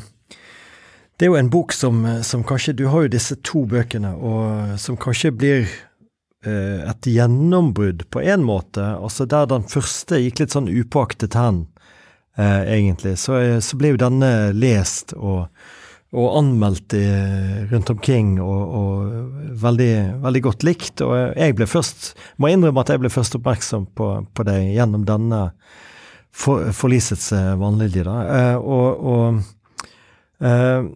[1.24, 4.74] Det er jo en bok som, som, kanskje Du har jo disse to bøkene, og
[4.76, 5.62] som kanskje blir
[6.44, 8.84] eh, et gjennombrudd på en måte.
[8.84, 11.62] Altså der den første gikk litt sånn upåaktet hen,
[12.36, 15.46] eh, egentlig, så, så ble jo denne lest og,
[16.12, 17.06] og anmeldt i,
[17.72, 19.94] rundt omkring, og, og veldig,
[20.26, 21.06] veldig, godt likt.
[21.08, 25.08] Og jeg ble først, må innrømme at jeg ble først oppmerksom på, på det gjennom
[25.08, 25.40] denne
[26.36, 27.32] for, forlisets
[27.64, 28.18] vanlige da.
[28.42, 30.92] Eh, og, og eh,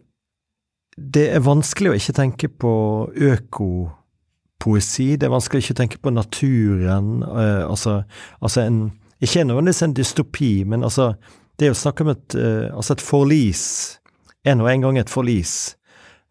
[0.97, 2.73] det er vanskelig å ikke tenke på
[3.13, 5.11] økopoesi.
[5.15, 7.21] Det er vanskelig å ikke tenke på naturen.
[7.21, 8.01] Uh, altså,
[8.41, 8.79] altså en,
[9.21, 11.13] Ikke nødvendigvis en dystopi, men altså
[11.59, 13.99] Det å snakke om et, uh, altså et forlis
[14.45, 15.77] En og en gang et forlis.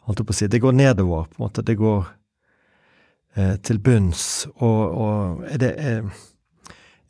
[0.07, 0.47] Holdt jeg på å si.
[0.47, 1.63] Det går nedover, på en måte.
[1.63, 2.05] Det går
[3.37, 4.47] uh, til bunns.
[4.57, 6.03] Og, og er, det, er,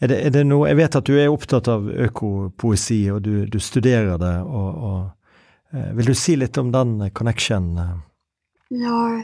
[0.02, 3.46] er, det, er, det, noe Jeg vet at du er opptatt av økopoesi, og du,
[3.46, 4.36] du studerer det.
[4.46, 5.06] og, og
[5.72, 7.96] vil du si litt om den connection eh,
[8.70, 9.24] ja?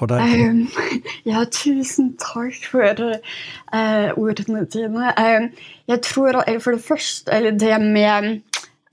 [0.00, 0.68] Um,
[1.24, 5.10] ja, tusen takk for uh, ordene dine.
[5.18, 5.50] Um,
[5.90, 8.40] jeg tror for det første, eller det med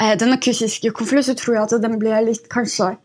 [0.01, 2.95] uh, den akustiske konflikten, så tror jeg at den ble litt kanskje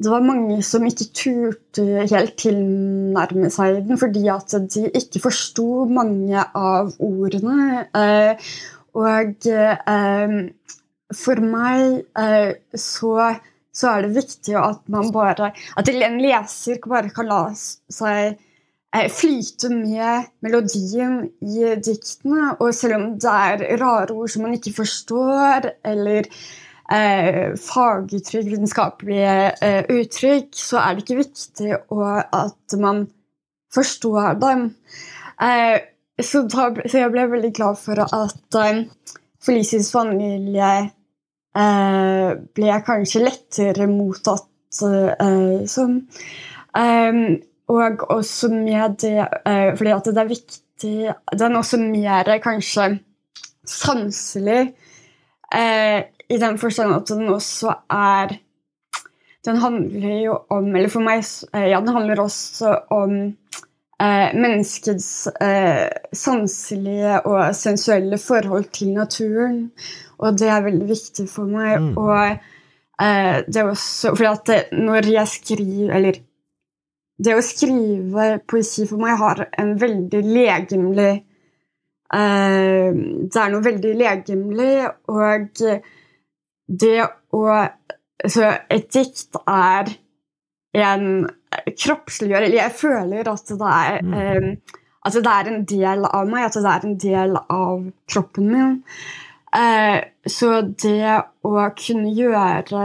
[0.00, 5.84] det var mange som ikke turte helt tilnærme seg den, fordi at de ikke forsto
[5.92, 7.82] mange av ordene.
[8.96, 9.44] Og
[11.16, 13.14] for meg eh, så,
[13.74, 18.38] så, er det viktig at man bare At en leser bare kan la seg
[18.94, 22.56] eh, flyte med melodien i diktene.
[22.58, 26.28] Og selv om det er rare ord som man ikke forstår, eller
[26.92, 33.08] eh, faguttrykk, vitenskapelige eh, uttrykk, så er det ikke viktig å, at man
[33.74, 34.70] forstår dem.
[36.20, 38.56] Så, da, så, jeg ble veldig glad for at
[39.40, 40.90] Felicies familie
[41.50, 45.96] Eh, ble jeg kanskje lettere mottatt eh, som.
[46.70, 47.24] Um,
[47.70, 52.84] og også med det eh, Fordi at det er viktig Den er også mer kanskje
[53.66, 54.68] sanselig
[55.50, 58.36] i den forstand at den også er
[59.46, 63.16] Den handler jo om Eller for meg Ja, den handler også om
[64.00, 69.70] eh, menneskets eh, sanselige og sensuelle forhold til naturen.
[70.20, 71.80] Og det er veldig viktig for meg.
[71.80, 71.92] Mm.
[72.00, 76.20] Og eh, det er også fordi at det, når jeg skriver Eller
[77.20, 81.10] det å skrive poesi for meg har en veldig legemlig
[82.16, 84.76] eh, Det er noe veldig legemlig,
[85.12, 85.64] og
[86.84, 86.96] det
[87.36, 87.44] å
[88.24, 89.92] Så et dikt er
[90.80, 91.06] en
[91.50, 94.14] kroppsliggjør Eller jeg føler at det er mm.
[94.20, 98.50] eh, at det er en del av meg, at det er en del av kroppen
[98.50, 98.74] min.
[99.56, 102.82] Eh, så det å kunne gjøre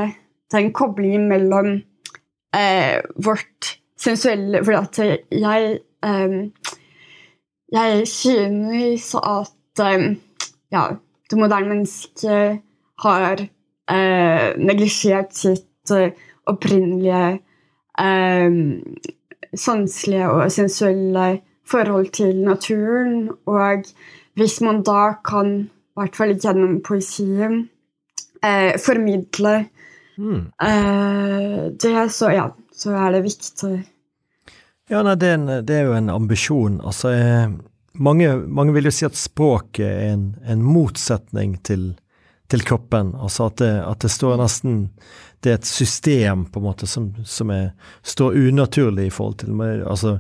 [0.54, 1.76] den koblingen mellom
[2.56, 5.76] eh, vårt sensuelle For at jeg
[6.10, 6.38] eh,
[7.76, 10.08] Jeg synes at eh,
[10.74, 10.84] ja,
[11.30, 12.62] det moderne mennesket
[13.04, 13.46] har
[13.92, 16.14] eh, neglisjert sitt eh,
[16.46, 17.40] opprinnelige
[19.56, 23.30] sanselige og sensuelle forhold til naturen.
[23.46, 23.86] Og
[24.36, 27.62] hvis man da kan i hvert fall gjennom poesien,
[28.44, 29.54] eh, formidle
[30.18, 30.42] mm.
[30.62, 33.76] eh, det, så ja, så er det viktig.
[34.92, 36.82] Ja, nei, det, er en, det er jo en ambisjon.
[36.84, 37.48] Altså, eh,
[37.96, 41.94] mange, mange, vil jo si at språket er en, en motsetning til,
[42.52, 43.16] til, kroppen.
[43.16, 44.78] Altså at det, at det, står nesten
[45.40, 47.72] Det er et system, på en måte, som, som er,
[48.04, 50.18] står unaturlig i forhold til altså,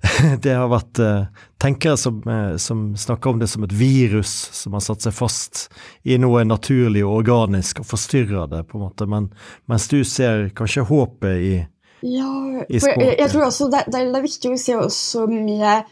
[0.44, 4.76] det har vært uh, tenkere som, uh, som, snakker om det som et virus som
[4.76, 5.66] har satt seg fast
[6.02, 9.08] i noe naturlig og organisk og forstyrrer det, på en måte.
[9.10, 9.28] Men,
[9.68, 11.54] mens du ser kanskje håpet i,
[12.00, 12.32] ja,
[12.68, 13.06] i språket.
[13.06, 15.86] Jeg, jeg, tror også det, det, er viktig å se også mye Eh,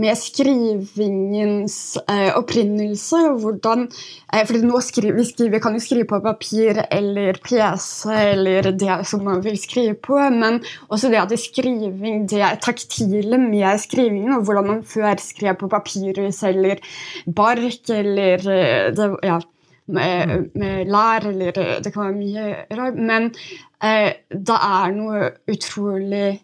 [0.00, 1.76] med skrivingens
[2.10, 3.20] eh, opprinnelse.
[3.42, 3.86] Hvordan,
[4.32, 8.98] eh, fordi nå skriver, vi skriver, kan jo skrive på papir eller PC eller det
[9.10, 14.34] som man vil skrive på, men også det at det skriving, det taktile med skrivingen,
[14.38, 16.82] og hvordan man før skrev på papyrus eller
[17.26, 18.44] bark eller
[18.96, 19.40] det, ja,
[19.90, 21.52] med, med lær, eller
[21.84, 22.98] det kan være mye rart.
[22.98, 23.30] Men
[23.82, 26.40] eh, det er noe utrolig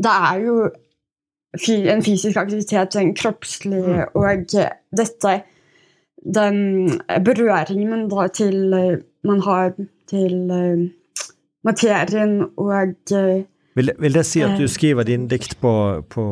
[0.00, 0.54] Det er jo
[1.68, 4.14] en fysisk aktivitet, en kroppslige, mm.
[4.14, 4.52] og
[4.96, 5.40] dette
[6.20, 8.74] Den berøringen da til
[9.24, 9.72] man har
[10.10, 10.88] til uh,
[11.64, 13.42] materien og uh,
[13.74, 16.24] Vil, vil, det si at du skriver dine dikt på, på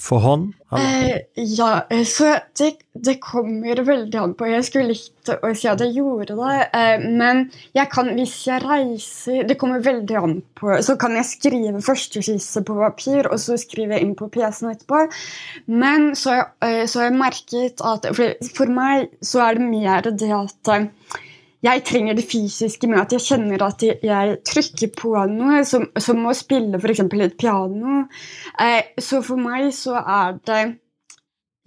[0.00, 0.52] for hånd?
[0.72, 2.24] Eh, ja, eh, så
[2.58, 4.46] det, det, kommer veldig an på.
[4.48, 6.56] Jeg skulle likt å si at jeg gjorde det.
[6.76, 7.42] Eh, men
[7.76, 10.72] jeg kan, hvis jeg reiser Det kommer veldig an på.
[10.86, 15.04] Så kan jeg skrive førsteskisse på papir, og så skrive inn på PC-en etterpå.
[15.82, 20.32] Men så, eh, har jeg merket at for, for meg så er det mer det
[20.36, 20.88] at eh,
[21.60, 26.22] jeg trenger det fysiske med at jeg kjenner at jeg trykker på noe, som, som
[26.24, 27.02] å spille f.eks.
[27.04, 28.04] et piano.
[28.60, 30.62] Eh, så for meg så er det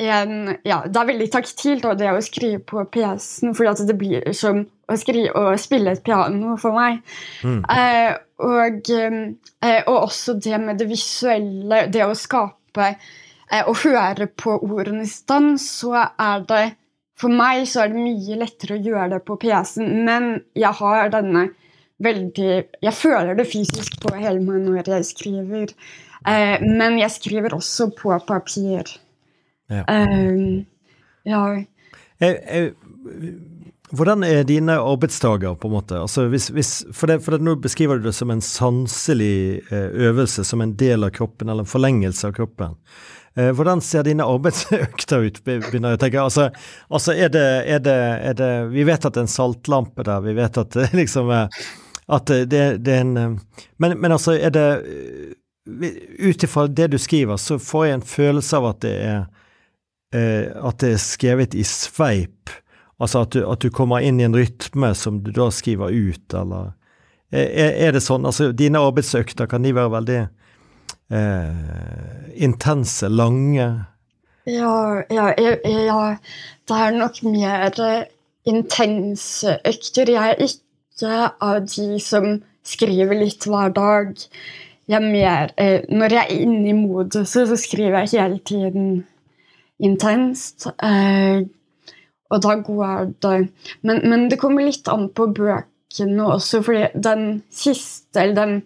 [0.01, 4.63] en Ja, det er veldig taktilt, det å skrive på PC-en, fordi det blir som
[4.89, 7.03] å, skrive, å spille et piano for meg.
[7.45, 7.61] Mm.
[7.69, 14.27] Eh, og, eh, og, også det med det visuelle, det å skape eh, og høre
[14.27, 16.63] på ordene i stand, så er det
[17.23, 21.13] for meg så er det mye lettere å gjøre det på PC-en, men jeg har
[21.13, 21.49] denne
[22.03, 25.71] veldig Jeg føler det fysisk på hele meg når jeg skriver.
[26.27, 28.89] Eh, men jeg skriver også på papir.
[29.71, 29.85] Ja.
[29.87, 30.65] Um,
[31.23, 31.43] ja.
[32.19, 32.73] Jeg, jeg,
[33.93, 35.99] hvordan er dine arbeidsdager, på en måte?
[36.01, 39.89] Altså, hvis, hvis, for, det, for det, Nå beskriver du det som en sanselig eh,
[40.09, 42.77] øvelse, som en del av kroppen, eller en forlengelse av kroppen.
[43.35, 46.21] Eh, hvordan ser dine arbeidsøkter ut, begynner jeg å tenke.
[46.21, 46.49] Altså,
[46.93, 47.95] altså er, det, er, det,
[48.29, 51.31] er, det, Vi vet at det er en saltlampe der, vi vet at det liksom
[51.33, 53.39] At det, det er en
[53.81, 54.67] men, men, altså, er det
[56.19, 59.19] Ut ifra det du skriver, så får jeg en følelse av at det er
[60.13, 62.51] eh, At det er skrevet i sveip.
[63.01, 66.35] Altså at du, at du, kommer inn i en rytme som du da skriver ut,
[66.37, 66.73] eller
[67.33, 68.27] er, er det sånn?
[68.29, 70.19] Altså, dine arbeidsøkter, kan de være veldig
[71.11, 73.85] eh, intense, lange?
[74.45, 76.15] Ja, ja, ja,
[76.67, 78.05] det er nok mer
[78.45, 80.11] intense økter.
[80.11, 84.13] Jeg er ikke av de som skriver litt hver dag.
[84.87, 89.05] Jeg er mer, eh, når jeg er inne i moduset, så skriver jeg hele tiden
[89.79, 90.67] intenst.
[90.83, 91.43] Eh,
[92.29, 93.49] og da går det
[93.81, 98.63] men, men, det kommer litt an på bøkene også, fordi den siste, eller den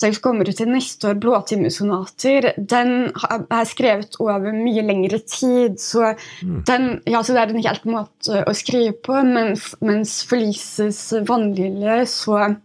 [0.00, 3.12] som kommer ut til neste år, 'Blåtimesonater', den
[3.50, 5.78] er skrevet over mye lengre tid.
[5.80, 6.64] Så, mm.
[6.68, 9.22] den, ja, så det er en helt måte å skrive på.
[9.24, 12.56] Men, mens Felices vannlilje, så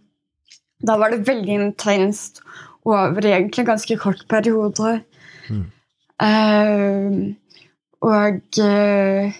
[0.82, 2.40] Da var det veldig intenst
[2.84, 4.96] over egentlig en ganske kort periode.
[5.46, 5.66] Mm.
[6.22, 7.34] Uh,
[8.02, 9.30] og uh,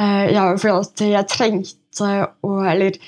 [0.00, 2.10] uh, Ja, for at jeg trengte
[2.42, 2.98] å Eller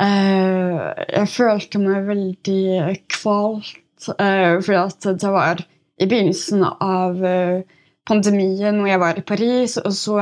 [0.00, 5.60] jeg følte meg veldig kvalt, for fordi det var
[6.00, 7.62] i begynnelsen av eh,
[8.08, 10.18] pandemien når jeg var i Paris, og så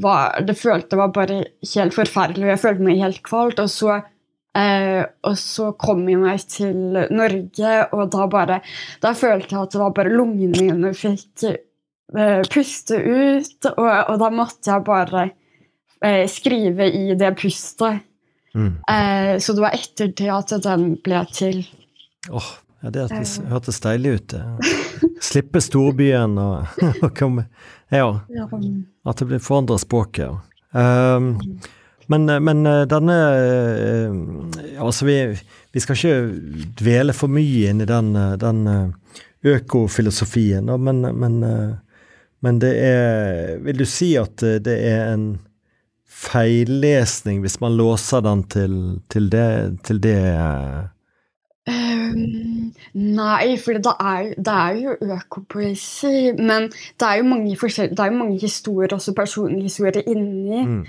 [0.00, 3.62] var det følte var bare helt forferdelig, og jeg følte meg helt kvalt.
[3.62, 4.00] Og så,
[4.58, 8.60] eh, og så kom jeg meg til Norge, og da bare
[9.02, 14.14] Da følte jeg at det var bare lungene mine fikk eh, puste ut, og, og,
[14.22, 15.30] da måtte jeg bare
[16.02, 18.06] eh, skrive i det pustet.
[18.54, 18.76] Mm.
[18.90, 21.62] Eh, så det var etter det at den ble til.
[22.30, 23.50] Åh, oh, ja, Det hørtes, eh.
[23.50, 24.34] hørtes deilig ut.
[25.22, 27.46] Slippe storbyen og, og komme
[27.90, 28.20] Ja.
[29.04, 30.30] At det blir forandra språket.
[30.70, 31.34] Um,
[32.06, 33.16] men, men, eh, denne
[34.78, 35.16] Altså, vi,
[35.72, 38.60] vi, skal ikke dvele for mye inn i den, den
[39.46, 41.38] økofilosofien, men, men,
[42.40, 45.26] men det er Vil du si at det er en
[46.20, 48.74] feillesning hvis man låser den til,
[49.12, 49.48] til det,
[49.86, 50.18] til det
[51.70, 56.32] um, Nei, for det er, det er, jo økopoesi.
[56.38, 60.64] Men det er jo mange, det er mange historier, også personlige historier, inni.
[60.66, 60.80] Mm.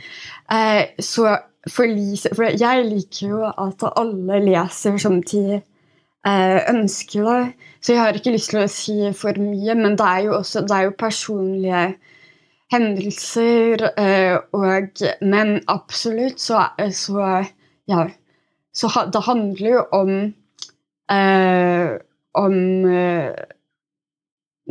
[0.52, 1.38] Uh, så
[1.70, 1.86] for,
[2.36, 5.62] for, jeg liker jo at alle leser som de
[6.28, 7.70] uh, ønsker det.
[7.82, 10.66] Så jeg har ikke lyst til å si for mye, men det er jo også
[10.66, 11.86] det er jo personlige
[12.72, 13.86] hendelser.
[14.00, 17.46] Eh, og, men absolutt så, så
[17.90, 18.08] Ja.
[18.74, 20.12] Så det handler jo om
[21.12, 21.98] eh,
[22.40, 23.34] om eh,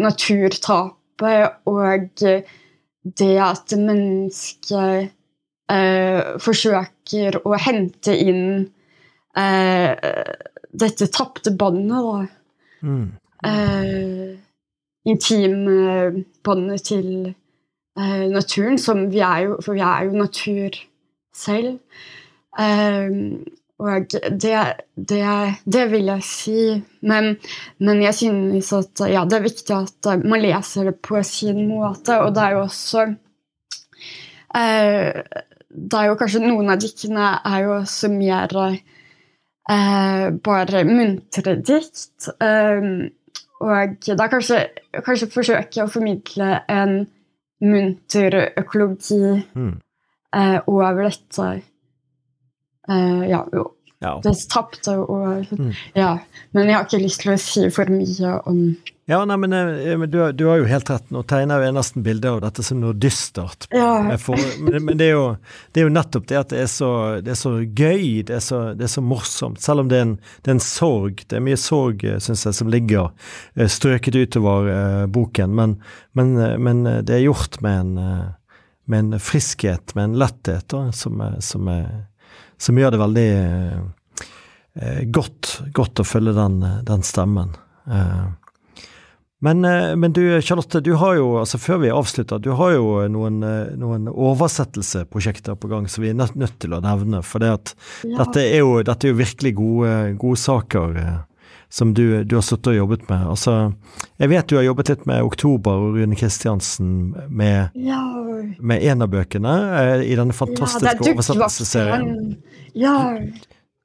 [0.01, 2.25] naturtapet og
[3.21, 5.11] det at mennesket
[5.73, 8.45] eh, forsøker å hente inn
[9.37, 9.93] eh,
[10.71, 12.21] dette tapte båndet, da.
[12.87, 13.07] Mm.
[13.45, 14.31] Eh,
[15.11, 17.13] Intimbåndet til
[18.01, 20.79] eh, naturen, som vi er jo For vi er jo natur
[21.37, 21.79] selv.
[22.59, 23.09] Eh,
[23.81, 24.57] og det,
[25.09, 25.25] det,
[25.65, 26.63] det, vil jeg si.
[27.01, 27.37] Men,
[27.81, 32.19] men, jeg synes at ja, det er viktig at man leser det på sin måte,
[32.21, 33.07] og det er jo også
[34.59, 35.23] eh,
[35.71, 42.29] det er jo kanskje Noen av diktene er jo også mer eh, bare muntre dikt.
[42.43, 42.91] Eh,
[43.61, 44.61] og da kanskje,
[45.05, 47.03] kanskje forsøke å formidle en
[47.61, 49.81] munter økologi Mm.
[50.35, 51.63] eh, over dette.
[52.89, 53.45] Eh, ja,
[54.01, 54.15] Ja.
[54.25, 55.75] det tapte og Mm.
[55.95, 56.19] Ja.
[56.53, 58.63] Men jeg har ikke lyst til å si for mye om
[59.11, 61.09] Ja, nei, men, eh, men du, du har jo helt rett.
[61.11, 63.67] Nå tegner jeg nesten bilder av dette som noe dystert.
[63.75, 64.17] Ja.
[64.23, 65.25] For, men men det, er jo,
[65.75, 66.91] det er jo nettopp det at det er så,
[67.21, 69.59] det er så gøy, det er så, det er så morsomt.
[69.61, 70.13] Selv om det er en,
[70.45, 71.25] det er en sorg.
[71.27, 73.11] Det er mye sorg, syns jeg, som ligger
[73.57, 75.57] eh, strøket utover uh, boken.
[75.59, 75.75] Men,
[76.15, 78.29] men, eh, men eh, det er gjort med en, eh,
[78.87, 82.07] med en friskhet, med en letthet, da, som, som, er-
[82.61, 83.79] som gjør det veldig eh,
[84.81, 87.55] eh, godt, godt å følge den, den stemmen.
[87.91, 88.29] Eh,
[89.43, 93.09] men, eh, men du Charlotte, du har jo, altså før vi avslutter, du har jo
[93.09, 97.23] noen, eh, noen oversettelseprosjekter på gang som vi er nødt, nødt til å nevne.
[97.25, 97.75] For det at
[98.05, 98.19] Ja.
[98.25, 101.19] dette, er jo, dette er jo virkelig gode, gode saker eh,
[101.71, 103.27] som du, du har sittet og jobbet med.
[103.31, 103.55] Altså,
[104.19, 106.91] jeg vet du har jobbet litt med Oktober og Rune Kristiansen
[107.31, 108.01] med, Ja,
[108.59, 112.11] med en av bøkene eh, i denne fantastiske ja, er oversettelsesserien.
[112.75, 112.97] Ja,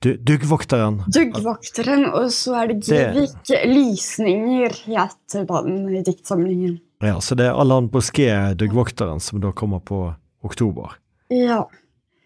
[0.04, 1.00] Du- Duggvokteren.
[1.10, 6.76] Duggvokteren, og så er det Givik Lysninger, heter den diktsamlingen.
[7.02, 10.04] Ja, så det er Allan Bosquet, Duggvokteren, som da kommer på
[10.46, 10.98] Oktober.
[11.34, 11.64] Ja.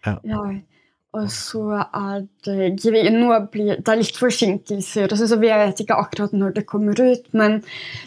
[0.04, 0.16] Ja.
[1.18, 6.36] Og så er det Nå blir det er litt forsinkelser, så, vi vet ikke akkurat
[6.36, 7.58] når det kommer ut, men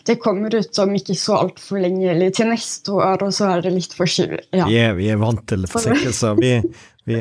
[0.07, 3.65] det kommer ut om ikke så altfor lenge, eller til neste år, og så er
[3.65, 4.47] det litt forskyvet.
[4.55, 4.69] Ja.
[4.71, 6.39] Vi, vi er vant til forsinkelser.
[6.39, 6.53] Vi,
[7.11, 7.19] vi,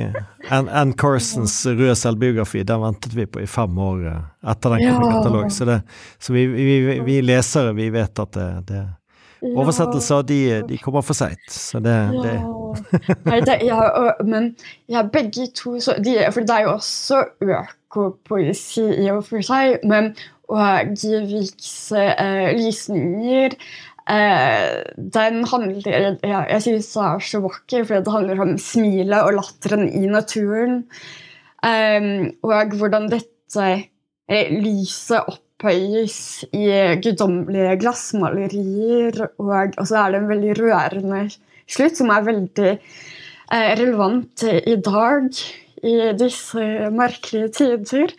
[0.55, 4.25] Ann Ann Carsons røde selvbiografi den ventet vi på i fem år eh,
[4.55, 5.51] etter den kom i katalog.
[5.51, 5.81] Så, det,
[6.23, 8.85] så vi, vi, vi lesere vi vet at det, det
[9.43, 11.49] oversettelser de, de kommer for seint.
[11.51, 12.37] Så det, det
[13.67, 14.13] Ja.
[14.25, 14.55] Men
[14.89, 19.83] ja, begge to så, de, For det er jo også økopoesi i og for seg,
[19.85, 20.13] men
[20.53, 23.55] og Giviks eh, lysninger
[24.11, 24.83] eh,
[25.15, 29.39] Den handler ja, Jeg synes det er så vakker, for det handler om smilet og
[29.39, 30.83] latteren i naturen.
[31.63, 33.67] Um, og hvordan dette
[34.29, 35.21] eh, lyset
[35.63, 36.67] opphøyes i
[37.03, 39.19] guddommelige glassmalerier.
[39.39, 41.25] Og, og så er det en veldig rørende
[41.71, 45.43] slutt, som er veldig eh, relevant i dag.
[45.83, 46.63] I disse
[46.95, 48.13] merkelige tider,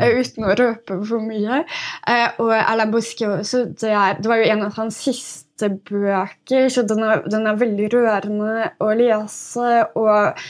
[0.00, 1.62] eh, uten å røpe for mye.
[2.08, 6.70] Eh, og Alain Bosque også, det, er, det var jo en av hans siste bøker,
[6.72, 9.82] så den er, den er veldig rørende å lese.
[9.96, 10.40] og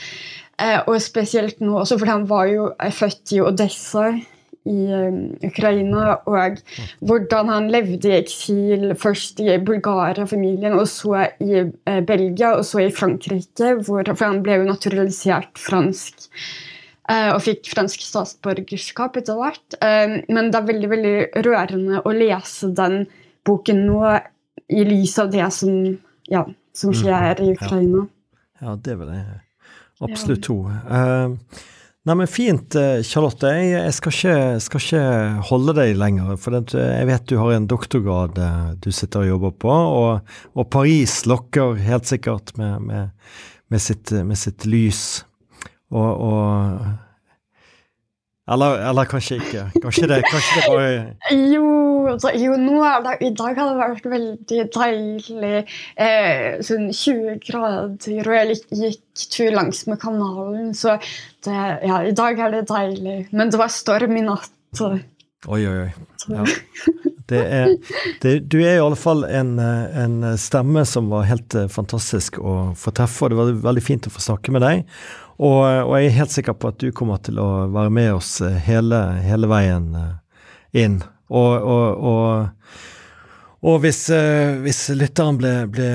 [0.61, 4.11] og spesielt nå også, for han var jo født i Odessa
[4.69, 6.17] i eh, Ukraina.
[6.29, 6.59] Og
[7.07, 12.85] hvordan han levde i eksil, først i Bulgaria-familien, og så i eh, Belgia, og så
[12.85, 16.29] i Frankrike, hvor, for han ble jo naturalisert fransk.
[17.09, 19.79] eh, og fikk fransk statsborgerskap etter hvert.
[19.81, 23.05] Eh, men det er veldig veldig rørende å lese den
[23.47, 24.01] boken nå
[24.71, 25.73] i lys av det som,
[26.31, 26.45] ja,
[26.77, 28.05] som skjer i Ukraina.
[28.61, 29.39] Ja, det vil jeg
[30.05, 30.57] absolutt tro.
[30.69, 31.33] Uh,
[32.07, 33.51] nei, men fint, eh, Charlotte.
[33.55, 35.03] Jeg, jeg skal, ikke, skal ikke
[35.51, 39.55] holde deg lenger, for jeg vet du har en doktorgrad eh, du sitter og jobber
[39.65, 43.35] på, og, og Paris lokker helt sikkert med, med,
[43.69, 45.23] med, sitt, med sitt lys.
[45.91, 46.85] Og, og
[48.51, 49.65] eller, eller kanskje ikke.
[49.83, 51.67] Kanskje det, kanskje det bare Jo,
[52.21, 55.61] da, jo det, i dag har det vært veldig deilig.
[55.95, 59.01] Eh, sånn 20 grader, og jeg gikk,
[59.33, 60.73] tur langs med kanalen.
[60.77, 60.97] Så
[61.45, 61.55] det,
[61.87, 63.17] ja, i dag er det deilig.
[63.31, 64.49] Men det var storm i natt.
[64.73, 64.97] så-
[65.49, 65.91] Oi, oi, oi.
[66.29, 66.43] Ja.
[67.31, 67.69] Det er,
[68.21, 72.75] det, du er i alle fall en, en stemme som var helt eh, fantastisk å
[72.77, 74.83] få treffe, og det var veldig fint å få snakke med deg.
[75.41, 78.35] Og, og jeg er helt sikker på at du kommer til å være med oss
[78.45, 80.11] eh, hele, hele veien eh,
[80.83, 80.99] inn.
[81.31, 82.79] Og, og, og,
[83.71, 85.91] og hvis, eh, hvis lytteren ble, ble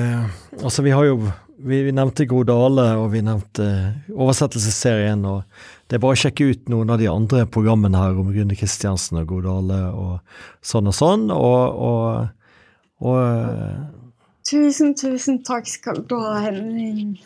[0.57, 1.19] Altså, vi har jo
[1.57, 3.65] vi, vi nevnte Gro Dale, og vi nevnte
[4.13, 5.25] oversettelsesserien.
[5.25, 5.43] og
[5.87, 9.21] Det er bare å sjekke ut noen av de andre programmene her om Rune Kristiansen
[9.21, 11.29] og Gro Dale og sånn og sånn.
[11.33, 12.27] Og,
[13.01, 13.77] og, eh,
[14.47, 17.17] Tusen, tusen takk skal du ha, Henning.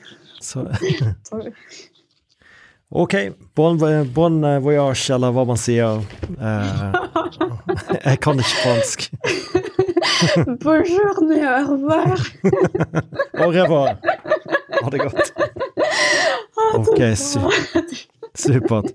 [0.42, 0.66] så.
[2.92, 3.16] Ok,
[3.56, 3.78] bon,
[4.14, 6.02] bon voyage, eller hva man sier.
[6.36, 6.96] Eh,
[8.10, 9.06] jeg kan ikke fransk.
[10.66, 12.20] Bonjour, au revoir.
[13.46, 13.96] Au revoir.
[14.82, 15.32] Ha det godt.
[16.76, 17.40] Ok, su
[18.36, 18.92] supert.